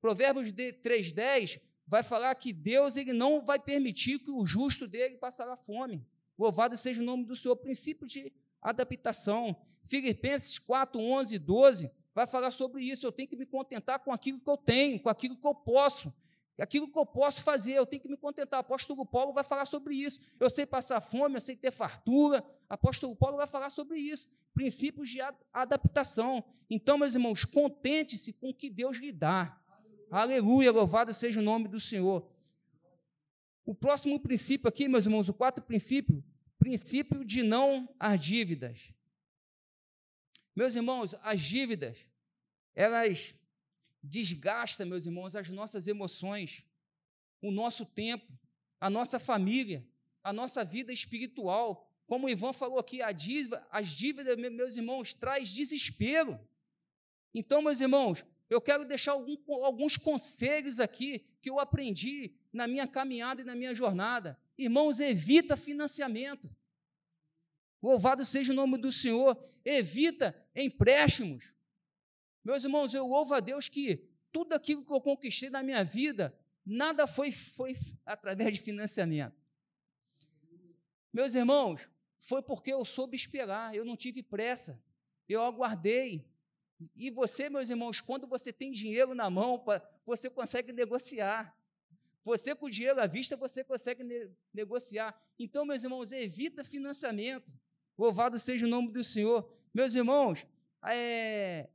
Provérbios 0.00 0.50
3,10 0.54 1.60
vai 1.86 2.02
falar 2.02 2.34
que 2.36 2.50
Deus 2.50 2.96
ele 2.96 3.12
não 3.12 3.44
vai 3.44 3.58
permitir 3.58 4.18
que 4.20 4.30
o 4.30 4.46
justo 4.46 4.88
dele 4.88 5.18
passará 5.18 5.54
fome. 5.54 6.02
Louvado 6.38 6.74
seja 6.76 7.02
o 7.02 7.04
nome 7.04 7.26
do 7.26 7.36
Senhor. 7.36 7.54
Princípio 7.56 8.06
de 8.06 8.32
adaptação. 8.62 9.54
Filipenses 9.84 10.58
4, 10.58 11.00
11 11.00 11.34
e 11.34 11.38
12 11.38 11.90
vai 12.14 12.26
falar 12.26 12.50
sobre 12.50 12.82
isso. 12.82 13.06
Eu 13.06 13.12
tenho 13.12 13.28
que 13.28 13.36
me 13.36 13.46
contentar 13.46 13.98
com 13.98 14.12
aquilo 14.12 14.40
que 14.40 14.48
eu 14.48 14.56
tenho, 14.56 15.00
com 15.00 15.08
aquilo 15.08 15.36
que 15.36 15.46
eu 15.46 15.54
posso, 15.54 16.12
aquilo 16.58 16.90
que 16.90 16.98
eu 16.98 17.04
posso 17.04 17.42
fazer. 17.42 17.74
Eu 17.74 17.86
tenho 17.86 18.02
que 18.02 18.08
me 18.08 18.16
contentar. 18.16 18.60
Apóstolo 18.60 19.04
Paulo 19.04 19.32
vai 19.32 19.44
falar 19.44 19.64
sobre 19.64 19.94
isso. 19.94 20.20
Eu 20.38 20.48
sei 20.48 20.64
passar 20.64 21.00
fome, 21.00 21.36
eu 21.36 21.40
sei 21.40 21.56
ter 21.56 21.70
fartura. 21.70 22.44
Apóstolo 22.68 23.14
Paulo 23.14 23.36
vai 23.36 23.46
falar 23.46 23.70
sobre 23.70 23.98
isso. 23.98 24.28
Princípios 24.54 25.08
de 25.08 25.20
adaptação. 25.52 26.44
Então, 26.70 26.96
meus 26.96 27.14
irmãos, 27.14 27.44
contente-se 27.44 28.32
com 28.32 28.50
o 28.50 28.54
que 28.54 28.70
Deus 28.70 28.96
lhe 28.98 29.12
dá. 29.12 29.60
Aleluia, 30.10 30.70
louvado 30.70 31.12
seja 31.12 31.40
o 31.40 31.42
nome 31.42 31.66
do 31.68 31.80
Senhor. 31.80 32.26
O 33.66 33.74
próximo 33.74 34.20
princípio 34.20 34.68
aqui, 34.68 34.86
meus 34.86 35.06
irmãos, 35.06 35.28
o 35.28 35.34
quarto 35.34 35.60
princípio, 35.62 36.22
princípio 36.58 37.24
de 37.24 37.42
não 37.42 37.88
as 37.98 38.20
dívidas. 38.20 38.92
Meus 40.54 40.76
irmãos, 40.76 41.14
as 41.22 41.40
dívidas, 41.40 42.06
elas 42.74 43.34
desgastam, 44.02 44.86
meus 44.86 45.06
irmãos, 45.06 45.34
as 45.34 45.48
nossas 45.48 45.88
emoções, 45.88 46.64
o 47.42 47.50
nosso 47.50 47.84
tempo, 47.84 48.32
a 48.80 48.88
nossa 48.88 49.18
família, 49.18 49.86
a 50.22 50.32
nossa 50.32 50.64
vida 50.64 50.92
espiritual. 50.92 51.90
Como 52.06 52.26
o 52.26 52.30
Ivan 52.30 52.52
falou 52.52 52.78
aqui, 52.78 52.98
dívida, 53.12 53.66
as 53.70 53.88
dívidas, 53.88 54.36
meus 54.38 54.76
irmãos, 54.76 55.14
traz 55.14 55.48
desespero. 55.50 56.38
Então, 57.34 57.62
meus 57.62 57.80
irmãos, 57.80 58.24
eu 58.48 58.60
quero 58.60 58.84
deixar 58.84 59.12
algum, 59.12 59.36
alguns 59.64 59.96
conselhos 59.96 60.78
aqui 60.78 61.24
que 61.40 61.50
eu 61.50 61.58
aprendi 61.58 62.34
na 62.52 62.68
minha 62.68 62.86
caminhada 62.86 63.42
e 63.42 63.44
na 63.44 63.54
minha 63.54 63.74
jornada. 63.74 64.38
Irmãos, 64.56 65.00
evita 65.00 65.56
financiamento. 65.56 66.48
Louvado 67.84 68.24
seja 68.24 68.50
o 68.50 68.56
nome 68.56 68.78
do 68.78 68.90
Senhor. 68.90 69.36
Evita 69.62 70.34
empréstimos. 70.56 71.54
Meus 72.42 72.64
irmãos, 72.64 72.94
eu 72.94 73.06
louvo 73.06 73.34
a 73.34 73.40
Deus 73.40 73.68
que 73.68 74.08
tudo 74.32 74.54
aquilo 74.54 74.82
que 74.82 74.90
eu 74.90 75.02
conquistei 75.02 75.50
na 75.50 75.62
minha 75.62 75.84
vida, 75.84 76.34
nada 76.64 77.06
foi, 77.06 77.30
foi 77.30 77.76
através 78.06 78.54
de 78.54 78.62
financiamento. 78.62 79.36
Meus 81.12 81.34
irmãos, 81.34 81.86
foi 82.16 82.40
porque 82.40 82.72
eu 82.72 82.82
soube 82.86 83.16
esperar, 83.16 83.74
eu 83.74 83.84
não 83.84 83.96
tive 83.98 84.22
pressa, 84.22 84.82
eu 85.28 85.42
aguardei. 85.42 86.26
E 86.96 87.10
você, 87.10 87.50
meus 87.50 87.68
irmãos, 87.68 88.00
quando 88.00 88.26
você 88.26 88.50
tem 88.50 88.72
dinheiro 88.72 89.14
na 89.14 89.28
mão, 89.28 89.62
você 90.06 90.30
consegue 90.30 90.72
negociar. 90.72 91.54
Você 92.24 92.54
com 92.54 92.64
o 92.64 92.70
dinheiro 92.70 92.98
à 92.98 93.06
vista, 93.06 93.36
você 93.36 93.62
consegue 93.62 94.02
ne 94.02 94.30
negociar. 94.54 95.14
Então, 95.38 95.66
meus 95.66 95.84
irmãos, 95.84 96.12
evita 96.12 96.64
financiamento. 96.64 97.52
Louvado 97.96 98.38
seja 98.38 98.66
o 98.66 98.68
nome 98.68 98.92
do 98.92 99.02
Senhor. 99.02 99.48
Meus 99.72 99.94
irmãos, 99.94 100.46
é, 100.84 101.68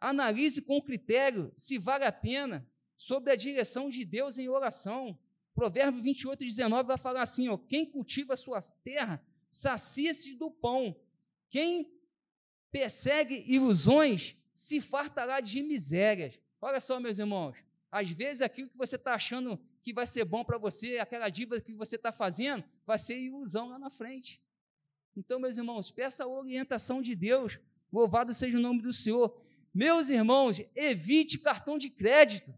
analise 0.00 0.62
com 0.62 0.80
critério 0.82 1.52
se 1.56 1.78
vale 1.78 2.04
a 2.04 2.12
pena 2.12 2.66
sobre 2.96 3.32
a 3.32 3.36
direção 3.36 3.88
de 3.88 4.04
Deus 4.04 4.38
em 4.38 4.48
oração. 4.48 5.18
Provérbio 5.54 6.02
28, 6.02 6.44
19 6.44 6.86
vai 6.86 6.98
falar 6.98 7.22
assim: 7.22 7.48
ó, 7.48 7.56
quem 7.56 7.86
cultiva 7.86 8.34
a 8.34 8.36
sua 8.36 8.60
terra 8.82 9.24
sacia-se 9.50 10.34
do 10.34 10.50
pão. 10.50 10.94
Quem 11.48 11.90
persegue 12.70 13.44
ilusões 13.46 14.36
se 14.52 14.80
fartará 14.80 15.40
de 15.40 15.62
misérias. 15.62 16.40
Olha 16.60 16.80
só, 16.80 16.98
meus 16.98 17.18
irmãos, 17.18 17.56
às 17.90 18.10
vezes 18.10 18.42
aquilo 18.42 18.68
que 18.68 18.76
você 18.76 18.96
está 18.96 19.14
achando 19.14 19.58
que 19.82 19.92
vai 19.92 20.06
ser 20.06 20.24
bom 20.24 20.44
para 20.44 20.58
você, 20.58 20.98
aquela 20.98 21.28
dívida 21.28 21.60
que 21.60 21.74
você 21.74 21.96
está 21.96 22.10
fazendo, 22.10 22.64
vai 22.84 22.98
ser 22.98 23.18
ilusão 23.18 23.68
lá 23.68 23.78
na 23.78 23.88
frente. 23.88 24.42
Então, 25.16 25.40
meus 25.40 25.56
irmãos, 25.56 25.90
peça 25.90 26.24
a 26.24 26.28
orientação 26.28 27.00
de 27.00 27.14
Deus. 27.14 27.58
Louvado 27.90 28.34
seja 28.34 28.58
o 28.58 28.60
nome 28.60 28.82
do 28.82 28.92
Senhor. 28.92 29.34
Meus 29.72 30.10
irmãos, 30.10 30.60
evite 30.74 31.38
cartão 31.38 31.78
de 31.78 31.88
crédito. 31.88 32.54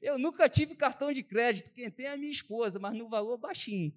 Eu 0.00 0.16
nunca 0.16 0.48
tive 0.48 0.76
cartão 0.76 1.12
de 1.12 1.24
crédito. 1.24 1.72
Quem 1.72 1.90
tem 1.90 2.06
é 2.06 2.12
a 2.12 2.16
minha 2.16 2.30
esposa, 2.30 2.78
mas 2.78 2.96
no 2.96 3.08
valor 3.08 3.36
baixinho. 3.36 3.92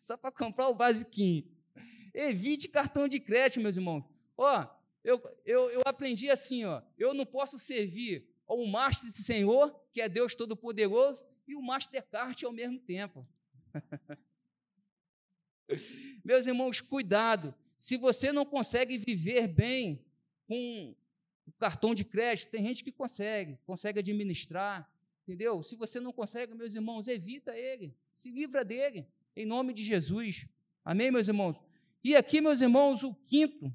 Só 0.00 0.16
para 0.16 0.32
comprar 0.32 0.68
o 0.68 0.74
basiquinho. 0.74 1.44
Evite 2.12 2.66
cartão 2.66 3.06
de 3.06 3.20
crédito, 3.20 3.60
meus 3.60 3.76
irmãos. 3.76 4.04
Ó, 4.36 4.66
eu, 5.04 5.22
eu, 5.44 5.70
eu 5.70 5.82
aprendi 5.84 6.28
assim, 6.28 6.64
ó. 6.64 6.82
Eu 6.98 7.14
não 7.14 7.24
posso 7.24 7.58
servir 7.58 8.28
ao 8.46 8.66
Master 8.66 9.10
Senhor, 9.12 9.72
que 9.92 10.00
é 10.00 10.08
Deus 10.08 10.34
Todo-Poderoso, 10.34 11.24
e 11.46 11.54
o 11.54 11.62
Mastercard 11.62 12.44
ao 12.44 12.52
mesmo 12.52 12.80
tempo. 12.80 13.24
Meus 16.26 16.44
irmãos, 16.44 16.80
cuidado. 16.80 17.54
Se 17.78 17.96
você 17.96 18.32
não 18.32 18.44
consegue 18.44 18.98
viver 18.98 19.46
bem 19.46 20.04
com 20.48 20.92
o 21.46 21.52
cartão 21.52 21.94
de 21.94 22.04
crédito, 22.04 22.50
tem 22.50 22.64
gente 22.64 22.82
que 22.82 22.90
consegue, 22.90 23.56
consegue 23.64 24.00
administrar, 24.00 24.90
entendeu? 25.22 25.62
Se 25.62 25.76
você 25.76 26.00
não 26.00 26.12
consegue, 26.12 26.52
meus 26.52 26.74
irmãos, 26.74 27.06
evita 27.06 27.56
ele, 27.56 27.94
se 28.10 28.32
livra 28.32 28.64
dele, 28.64 29.06
em 29.36 29.46
nome 29.46 29.72
de 29.72 29.84
Jesus. 29.84 30.48
Amém, 30.84 31.12
meus 31.12 31.28
irmãos? 31.28 31.60
E 32.02 32.16
aqui, 32.16 32.40
meus 32.40 32.60
irmãos, 32.60 33.04
o 33.04 33.14
quinto 33.14 33.72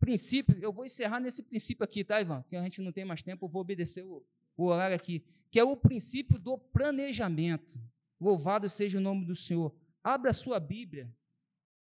princípio, 0.00 0.58
eu 0.62 0.72
vou 0.72 0.86
encerrar 0.86 1.20
nesse 1.20 1.42
princípio 1.42 1.84
aqui, 1.84 2.02
tá, 2.02 2.22
Ivan? 2.22 2.42
Que 2.48 2.56
a 2.56 2.62
gente 2.62 2.80
não 2.80 2.90
tem 2.90 3.04
mais 3.04 3.22
tempo, 3.22 3.44
eu 3.44 3.50
vou 3.50 3.60
obedecer 3.60 4.02
o, 4.02 4.24
o 4.56 4.64
horário 4.64 4.96
aqui, 4.96 5.22
que 5.50 5.60
é 5.60 5.64
o 5.64 5.76
princípio 5.76 6.38
do 6.38 6.56
planejamento. 6.56 7.78
Louvado 8.18 8.66
seja 8.66 8.96
o 8.96 9.02
nome 9.02 9.26
do 9.26 9.34
Senhor. 9.34 9.74
Abra 10.02 10.30
a 10.30 10.34
sua 10.34 10.58
Bíblia 10.58 11.12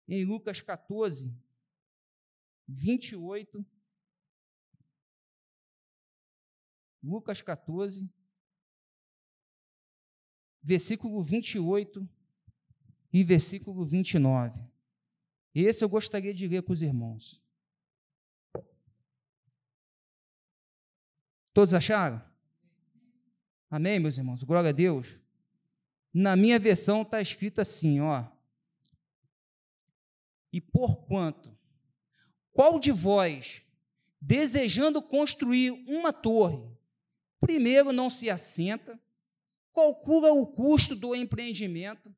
em 0.07 0.23
Lucas 0.23 0.61
14, 0.61 1.33
28. 2.67 3.65
Lucas 7.03 7.41
14, 7.41 8.09
versículo 10.61 11.21
28 11.23 12.07
e 13.13 13.23
versículo 13.23 13.85
29. 13.85 14.59
Esse 15.53 15.83
eu 15.83 15.89
gostaria 15.89 16.33
de 16.33 16.47
ler 16.47 16.63
com 16.63 16.73
os 16.73 16.81
irmãos. 16.81 17.41
Todos 21.53 21.73
acharam? 21.73 22.21
Amém, 23.69 23.99
meus 23.99 24.17
irmãos? 24.17 24.43
Glória 24.43 24.69
a 24.69 24.73
Deus. 24.73 25.19
Na 26.13 26.35
minha 26.35 26.59
versão 26.59 27.01
está 27.01 27.21
escrito 27.21 27.59
assim, 27.59 27.99
ó. 27.99 28.25
E 30.57 30.61
porquanto, 30.61 31.55
qual 32.51 32.79
de 32.79 32.91
vós, 32.91 33.61
desejando 34.19 35.03
construir 35.03 35.69
uma 35.87 36.11
torre, 36.11 36.67
primeiro 37.39 37.93
não 37.93 38.09
se 38.09 38.27
assenta, 38.27 38.99
calcula 39.71 40.31
o 40.33 40.47
custo 40.47 40.95
do 40.95 41.13
empreendimento, 41.13 42.11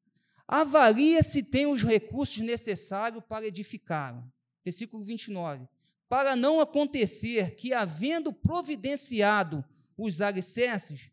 avalia 0.47 1.21
se 1.21 1.51
tem 1.51 1.65
os 1.65 1.83
recursos 1.83 2.37
necessários 2.37 3.21
para 3.27 3.45
edificar. 3.45 4.25
Versículo 4.63 5.03
29. 5.03 5.67
Para 6.07 6.33
não 6.33 6.61
acontecer 6.61 7.57
que, 7.57 7.73
havendo 7.73 8.31
providenciado 8.31 9.65
os 9.97 10.21
alicerces, 10.21 11.11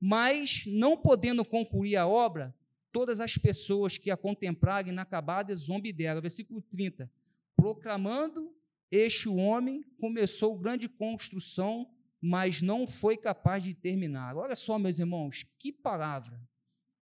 mas 0.00 0.64
não 0.66 0.96
podendo 0.96 1.44
concluir 1.44 1.96
a 1.96 2.08
obra, 2.08 2.52
todas 2.92 3.20
as 3.20 3.36
pessoas 3.36 3.98
que 3.98 4.10
a 4.10 4.16
contemplarem 4.16 4.92
inacabada 4.92 5.54
zombem 5.56 5.92
dela. 5.92 6.20
Versículo 6.20 6.60
30. 6.62 7.10
Proclamando 7.56 8.54
este 8.90 9.28
homem 9.28 9.84
começou 9.98 10.58
grande 10.58 10.88
construção, 10.88 11.88
mas 12.20 12.60
não 12.60 12.86
foi 12.86 13.16
capaz 13.16 13.62
de 13.62 13.72
terminar. 13.72 14.36
Olha 14.36 14.56
só, 14.56 14.78
meus 14.78 14.98
irmãos, 14.98 15.44
que 15.58 15.72
palavra. 15.72 16.40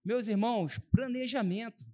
Meus 0.05 0.29
irmãos, 0.29 0.79
planejamento. 0.91 1.85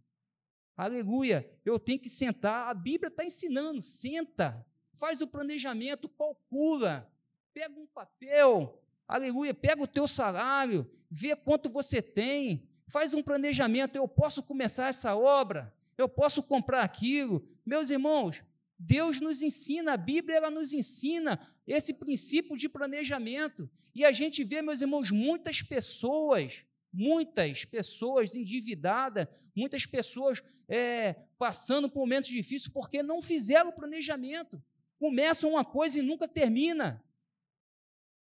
Aleluia. 0.76 1.48
Eu 1.64 1.78
tenho 1.78 2.00
que 2.00 2.08
sentar. 2.08 2.68
A 2.68 2.74
Bíblia 2.74 3.08
está 3.08 3.24
ensinando. 3.24 3.80
Senta, 3.80 4.66
faz 4.94 5.20
o 5.20 5.26
planejamento, 5.26 6.08
calcula, 6.08 7.10
pega 7.52 7.78
um 7.78 7.86
papel. 7.86 8.82
Aleluia. 9.06 9.54
Pega 9.54 9.82
o 9.82 9.86
teu 9.86 10.06
salário, 10.06 10.90
vê 11.08 11.36
quanto 11.36 11.70
você 11.70 12.02
tem, 12.02 12.68
faz 12.94 13.12
um 13.12 13.24
planejamento. 13.24 13.96
Eu 13.96 14.06
posso 14.06 14.40
começar 14.40 14.86
essa 14.86 15.16
obra, 15.16 15.74
eu 15.98 16.08
posso 16.08 16.40
comprar 16.44 16.82
aquilo. 16.82 17.44
Meus 17.66 17.90
irmãos, 17.90 18.44
Deus 18.78 19.20
nos 19.20 19.42
ensina, 19.42 19.94
a 19.94 19.96
Bíblia 19.96 20.36
ela 20.36 20.48
nos 20.48 20.72
ensina 20.72 21.44
esse 21.66 21.94
princípio 21.94 22.56
de 22.56 22.68
planejamento. 22.68 23.68
E 23.92 24.04
a 24.04 24.12
gente 24.12 24.44
vê, 24.44 24.62
meus 24.62 24.80
irmãos, 24.80 25.10
muitas 25.10 25.60
pessoas, 25.60 26.64
muitas 26.92 27.64
pessoas 27.64 28.36
endividadas, 28.36 29.26
muitas 29.56 29.84
pessoas 29.84 30.40
é, 30.68 31.14
passando 31.36 31.90
por 31.90 31.98
momentos 31.98 32.30
difíceis 32.30 32.72
porque 32.72 33.02
não 33.02 33.20
fizeram 33.20 33.70
o 33.70 33.74
planejamento. 33.74 34.62
Começam 35.00 35.50
uma 35.50 35.64
coisa 35.64 35.98
e 35.98 36.02
nunca 36.02 36.28
termina. 36.28 37.04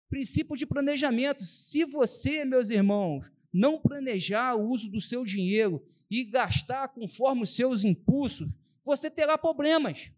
Princípio 0.08 0.56
de 0.56 0.66
planejamento. 0.66 1.42
Se 1.42 1.84
você, 1.84 2.44
meus 2.44 2.70
irmãos, 2.70 3.28
não 3.52 3.78
planejar 3.78 4.54
o 4.54 4.70
uso 4.70 4.88
do 4.88 5.00
seu 5.00 5.24
dinheiro 5.24 5.84
e 6.10 6.24
gastar 6.24 6.88
conforme 6.88 7.42
os 7.42 7.54
seus 7.54 7.84
impulsos, 7.84 8.56
você 8.84 9.10
terá 9.10 9.36
problemas. 9.36 10.10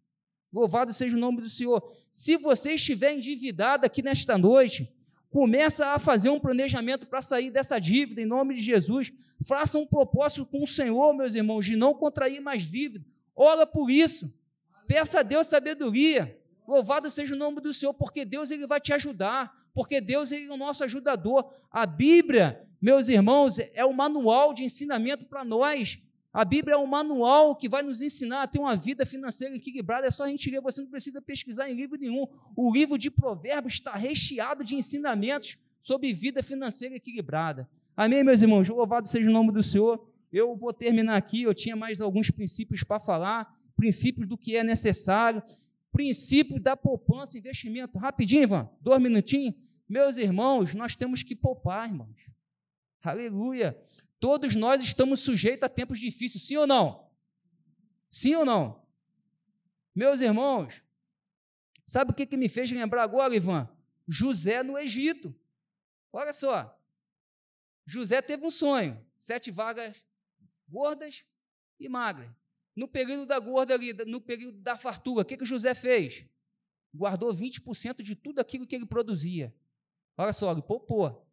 Louvado 0.52 0.92
seja 0.92 1.16
o 1.16 1.20
nome 1.20 1.40
do 1.40 1.48
Senhor. 1.48 1.82
Se 2.10 2.36
você 2.36 2.74
estiver 2.74 3.12
endividado 3.12 3.84
aqui 3.84 4.02
nesta 4.02 4.38
noite, 4.38 4.88
começa 5.30 5.88
a 5.88 5.98
fazer 5.98 6.30
um 6.30 6.38
planejamento 6.38 7.08
para 7.08 7.20
sair 7.20 7.50
dessa 7.50 7.78
dívida 7.80 8.22
em 8.22 8.26
nome 8.26 8.54
de 8.54 8.60
Jesus. 8.60 9.12
Faça 9.44 9.76
um 9.78 9.84
propósito 9.84 10.46
com 10.46 10.62
o 10.62 10.66
Senhor, 10.66 11.12
meus 11.12 11.34
irmãos, 11.34 11.66
de 11.66 11.74
não 11.74 11.92
contrair 11.92 12.40
mais 12.40 12.62
dívida. 12.62 13.04
Ora 13.34 13.66
por 13.66 13.90
isso. 13.90 14.32
Peça 14.86 15.20
a 15.20 15.22
Deus 15.24 15.48
sabedoria. 15.48 16.40
Louvado 16.66 17.10
seja 17.10 17.34
o 17.34 17.38
nome 17.38 17.60
do 17.60 17.72
Senhor, 17.72 17.94
porque 17.94 18.24
Deus 18.24 18.50
ele 18.50 18.66
vai 18.66 18.80
te 18.80 18.92
ajudar, 18.92 19.52
porque 19.72 20.00
Deus 20.00 20.32
ele 20.32 20.46
é 20.46 20.52
o 20.52 20.56
nosso 20.56 20.84
ajudador. 20.84 21.52
A 21.70 21.84
Bíblia 21.86 22.64
meus 22.84 23.08
irmãos, 23.08 23.58
é 23.72 23.82
o 23.82 23.94
manual 23.94 24.52
de 24.52 24.62
ensinamento 24.62 25.24
para 25.24 25.42
nós. 25.42 25.98
A 26.30 26.44
Bíblia 26.44 26.74
é 26.74 26.76
um 26.76 26.86
manual 26.86 27.56
que 27.56 27.66
vai 27.66 27.82
nos 27.82 28.02
ensinar 28.02 28.42
a 28.42 28.46
ter 28.46 28.58
uma 28.58 28.76
vida 28.76 29.06
financeira 29.06 29.56
equilibrada. 29.56 30.06
É 30.06 30.10
só 30.10 30.24
a 30.24 30.28
gente 30.28 30.50
ler, 30.50 30.60
você 30.60 30.82
não 30.82 30.90
precisa 30.90 31.22
pesquisar 31.22 31.70
em 31.70 31.74
livro 31.74 31.98
nenhum. 31.98 32.26
O 32.54 32.70
livro 32.70 32.98
de 32.98 33.10
Provérbios 33.10 33.72
está 33.72 33.94
recheado 33.94 34.62
de 34.62 34.76
ensinamentos 34.76 35.56
sobre 35.80 36.12
vida 36.12 36.42
financeira 36.42 36.94
equilibrada. 36.94 37.66
Amém, 37.96 38.22
meus 38.22 38.42
irmãos? 38.42 38.68
Louvado 38.68 39.08
seja 39.08 39.30
o 39.30 39.32
nome 39.32 39.50
do 39.50 39.62
Senhor. 39.62 40.06
Eu 40.30 40.54
vou 40.54 40.70
terminar 40.70 41.16
aqui. 41.16 41.44
Eu 41.44 41.54
tinha 41.54 41.74
mais 41.74 42.02
alguns 42.02 42.30
princípios 42.30 42.84
para 42.84 43.00
falar, 43.00 43.50
princípios 43.74 44.26
do 44.26 44.36
que 44.36 44.58
é 44.58 44.62
necessário, 44.62 45.42
princípio 45.94 46.58
da 46.60 46.76
poupança 46.76 47.38
investimento. 47.38 47.96
Rapidinho, 47.96 48.42
Ivan, 48.42 48.68
dois 48.80 49.00
minutinhos. 49.00 49.54
meus 49.88 50.18
irmãos, 50.18 50.74
nós 50.74 50.96
temos 50.96 51.22
que 51.22 51.36
poupar, 51.36 51.88
irmãos. 51.88 52.28
Aleluia. 53.00 53.80
Todos 54.18 54.56
nós 54.56 54.82
estamos 54.82 55.20
sujeitos 55.20 55.62
a 55.62 55.68
tempos 55.68 56.00
difíceis, 56.00 56.42
sim 56.44 56.56
ou 56.56 56.66
não? 56.66 57.08
Sim 58.10 58.34
ou 58.34 58.44
não? 58.44 58.84
Meus 59.94 60.20
irmãos, 60.20 60.82
sabe 61.86 62.10
o 62.10 62.14
que, 62.14 62.26
que 62.26 62.36
me 62.36 62.48
fez 62.48 62.72
lembrar 62.72 63.04
agora, 63.04 63.36
Ivan? 63.36 63.68
José 64.08 64.64
no 64.64 64.76
Egito. 64.76 65.32
Olha 66.12 66.32
só. 66.32 66.76
José 67.86 68.20
teve 68.20 68.44
um 68.44 68.50
sonho: 68.50 69.00
sete 69.16 69.52
vagas 69.52 70.02
gordas 70.68 71.24
e 71.78 71.88
magras. 71.88 72.30
No 72.74 72.88
período 72.88 73.26
da 73.26 73.38
gorda 73.38 73.74
ali, 73.74 73.92
no 73.92 74.20
período 74.20 74.58
da 74.58 74.76
fartura, 74.76 75.22
o 75.22 75.24
que, 75.24 75.36
que 75.36 75.44
José 75.44 75.74
fez? 75.74 76.24
Guardou 76.92 77.32
20% 77.32 78.02
de 78.02 78.14
tudo 78.14 78.40
aquilo 78.40 78.66
que 78.66 78.74
ele 78.74 78.86
produzia. 78.86 79.54
Olha 80.16 80.32
só, 80.32 80.50
ele 80.50 80.62
poupou. 80.62 81.26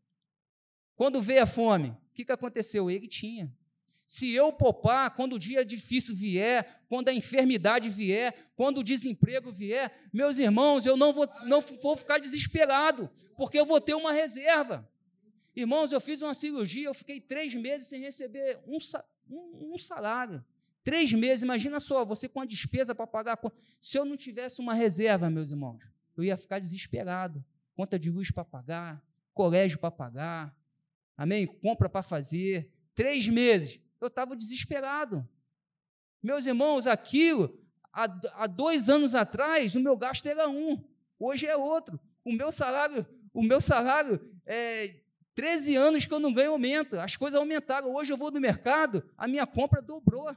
Quando 0.96 1.22
veio 1.22 1.44
a 1.44 1.48
fome, 1.48 1.90
o 1.90 2.14
que, 2.14 2.26
que 2.26 2.32
aconteceu? 2.32 2.90
Ele 2.90 3.08
tinha. 3.08 3.52
Se 4.06 4.30
eu 4.34 4.52
poupar, 4.52 5.16
quando 5.16 5.34
o 5.34 5.40
dia 5.40 5.64
difícil 5.64 6.14
vier, 6.14 6.84
quando 6.90 7.08
a 7.08 7.14
enfermidade 7.14 7.90
vier, 7.90 8.52
quando 8.56 8.80
o 8.80 8.84
desemprego 8.84 9.52
vier, 9.52 10.10
meus 10.12 10.38
irmãos, 10.38 10.86
eu 10.86 10.98
não 10.98 11.14
vou, 11.14 11.30
não 11.46 11.62
vou 11.62 11.96
ficar 11.96 12.18
desesperado, 12.18 13.10
porque 13.38 13.58
eu 13.58 13.66
vou 13.66 13.80
ter 13.80 13.94
uma 13.94 14.12
reserva. 14.12 14.86
Irmãos, 15.56 15.92
eu 15.92 16.02
fiz 16.02 16.22
uma 16.22 16.34
cirurgia, 16.34 16.88
eu 16.88 16.94
fiquei 16.94 17.22
três 17.22 17.56
meses 17.56 17.88
sem 17.88 18.02
receber 18.02 18.60
um, 18.68 18.78
um, 19.30 19.74
um 19.74 19.78
salário. 19.78 20.44
Três 20.84 21.13
meses, 21.13 21.44
imagina 21.44 21.80
só, 21.80 22.04
você 22.04 22.28
com 22.28 22.41
a 22.41 22.46
despesa 22.46 22.96
para 22.96 23.06
pagar. 23.06 23.39
Se 23.80 23.98
eu 23.98 24.06
não 24.06 24.17
tivesse 24.17 24.60
uma 24.60 24.74
reserva, 24.74 25.30
meus 25.30 25.52
irmãos, 25.52 25.84
eu 26.17 26.24
ia 26.24 26.36
ficar 26.36 26.60
desesperado. 26.60 27.44
Conta 27.76 27.98
de 28.00 28.10
luz 28.10 28.32
para 28.32 28.44
pagar, 28.44 29.04
colégio 29.34 29.80
para 29.80 29.91
pagar, 29.91 30.56
amém? 31.15 31.46
Compra 31.46 31.89
para 31.89 32.04
fazer. 32.04 32.72
Três 32.94 33.28
meses, 33.28 33.80
eu 34.00 34.08
estava 34.08 34.36
desesperado. 34.36 35.28
Meus 36.22 36.46
irmãos, 36.46 36.88
aquilo, 36.88 37.60
há, 37.94 38.04
há 38.36 38.48
dois 38.48 38.89
anos 38.89 39.15
atrás, 39.15 39.76
o 39.76 39.80
meu 39.80 39.96
gasto 39.96 40.26
era 40.26 40.50
um, 40.50 40.84
hoje 41.20 41.46
é 41.46 41.56
outro. 41.56 42.00
O 42.24 42.32
meu 42.32 42.52
salário, 42.52 43.06
o 43.34 43.41
meu 43.41 43.60
salário 43.60 44.20
é 44.46 44.96
13 45.34 45.76
anos 45.76 46.06
que 46.06 46.13
eu 46.13 46.20
não 46.20 46.34
ganho 46.34 46.52
aumento. 46.52 47.00
As 47.00 47.15
coisas 47.15 47.39
aumentaram. 47.39 47.94
Hoje 47.96 48.12
eu 48.12 48.17
vou 48.17 48.32
no 48.32 48.39
mercado, 48.39 49.04
a 49.17 49.28
minha 49.28 49.48
compra 49.48 49.82
dobrou. 49.82 50.36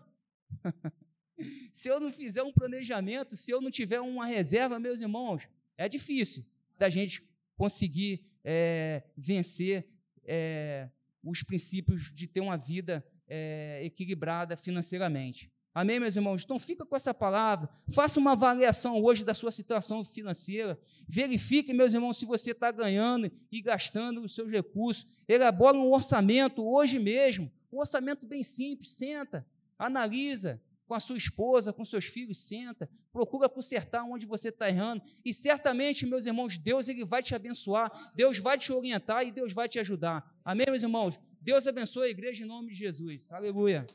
se 1.72 1.88
eu 1.88 2.00
não 2.00 2.12
fizer 2.12 2.42
um 2.42 2.52
planejamento, 2.52 3.36
se 3.36 3.50
eu 3.50 3.60
não 3.60 3.70
tiver 3.70 4.00
uma 4.00 4.26
reserva, 4.26 4.78
meus 4.78 5.00
irmãos, 5.00 5.48
é 5.76 5.88
difícil 5.88 6.44
da 6.78 6.88
gente 6.88 7.22
conseguir 7.56 8.24
é, 8.44 9.02
vencer 9.16 9.86
é, 10.24 10.88
os 11.22 11.42
princípios 11.42 12.12
de 12.12 12.26
ter 12.26 12.40
uma 12.40 12.56
vida 12.56 13.04
é, 13.26 13.80
equilibrada 13.84 14.56
financeiramente. 14.56 15.50
Amém, 15.74 15.98
meus 15.98 16.14
irmãos? 16.14 16.44
Então 16.44 16.56
fica 16.56 16.86
com 16.86 16.94
essa 16.94 17.12
palavra, 17.12 17.68
faça 17.88 18.20
uma 18.20 18.32
avaliação 18.32 19.02
hoje 19.02 19.24
da 19.24 19.34
sua 19.34 19.50
situação 19.50 20.04
financeira, 20.04 20.78
verifique, 21.08 21.72
meus 21.72 21.92
irmãos, 21.92 22.16
se 22.16 22.24
você 22.24 22.52
está 22.52 22.70
ganhando 22.70 23.28
e 23.50 23.60
gastando 23.60 24.22
os 24.22 24.36
seus 24.36 24.48
recursos, 24.48 25.04
elabore 25.26 25.76
um 25.76 25.90
orçamento 25.90 26.64
hoje 26.64 27.00
mesmo, 27.00 27.50
um 27.72 27.78
orçamento 27.78 28.24
bem 28.24 28.44
simples, 28.44 28.92
senta, 28.92 29.44
analisa 29.78 30.62
com 30.86 30.94
a 30.94 31.00
sua 31.00 31.16
esposa, 31.16 31.72
com 31.72 31.84
seus 31.84 32.04
filhos, 32.04 32.38
senta, 32.46 32.88
procura 33.12 33.48
consertar 33.48 34.04
onde 34.04 34.26
você 34.26 34.48
está 34.50 34.68
errando, 34.68 35.02
e 35.24 35.32
certamente, 35.32 36.06
meus 36.06 36.26
irmãos, 36.26 36.58
Deus 36.58 36.88
ele 36.88 37.04
vai 37.04 37.22
te 37.22 37.34
abençoar, 37.34 38.12
Deus 38.14 38.38
vai 38.38 38.58
te 38.58 38.72
orientar 38.72 39.26
e 39.26 39.32
Deus 39.32 39.52
vai 39.52 39.68
te 39.68 39.78
ajudar. 39.78 40.24
Amém, 40.44 40.66
meus 40.68 40.82
irmãos? 40.82 41.18
Deus 41.40 41.66
abençoe 41.66 42.08
a 42.08 42.10
igreja 42.10 42.44
em 42.44 42.46
nome 42.46 42.70
de 42.70 42.74
Jesus. 42.74 43.30
Aleluia. 43.32 43.86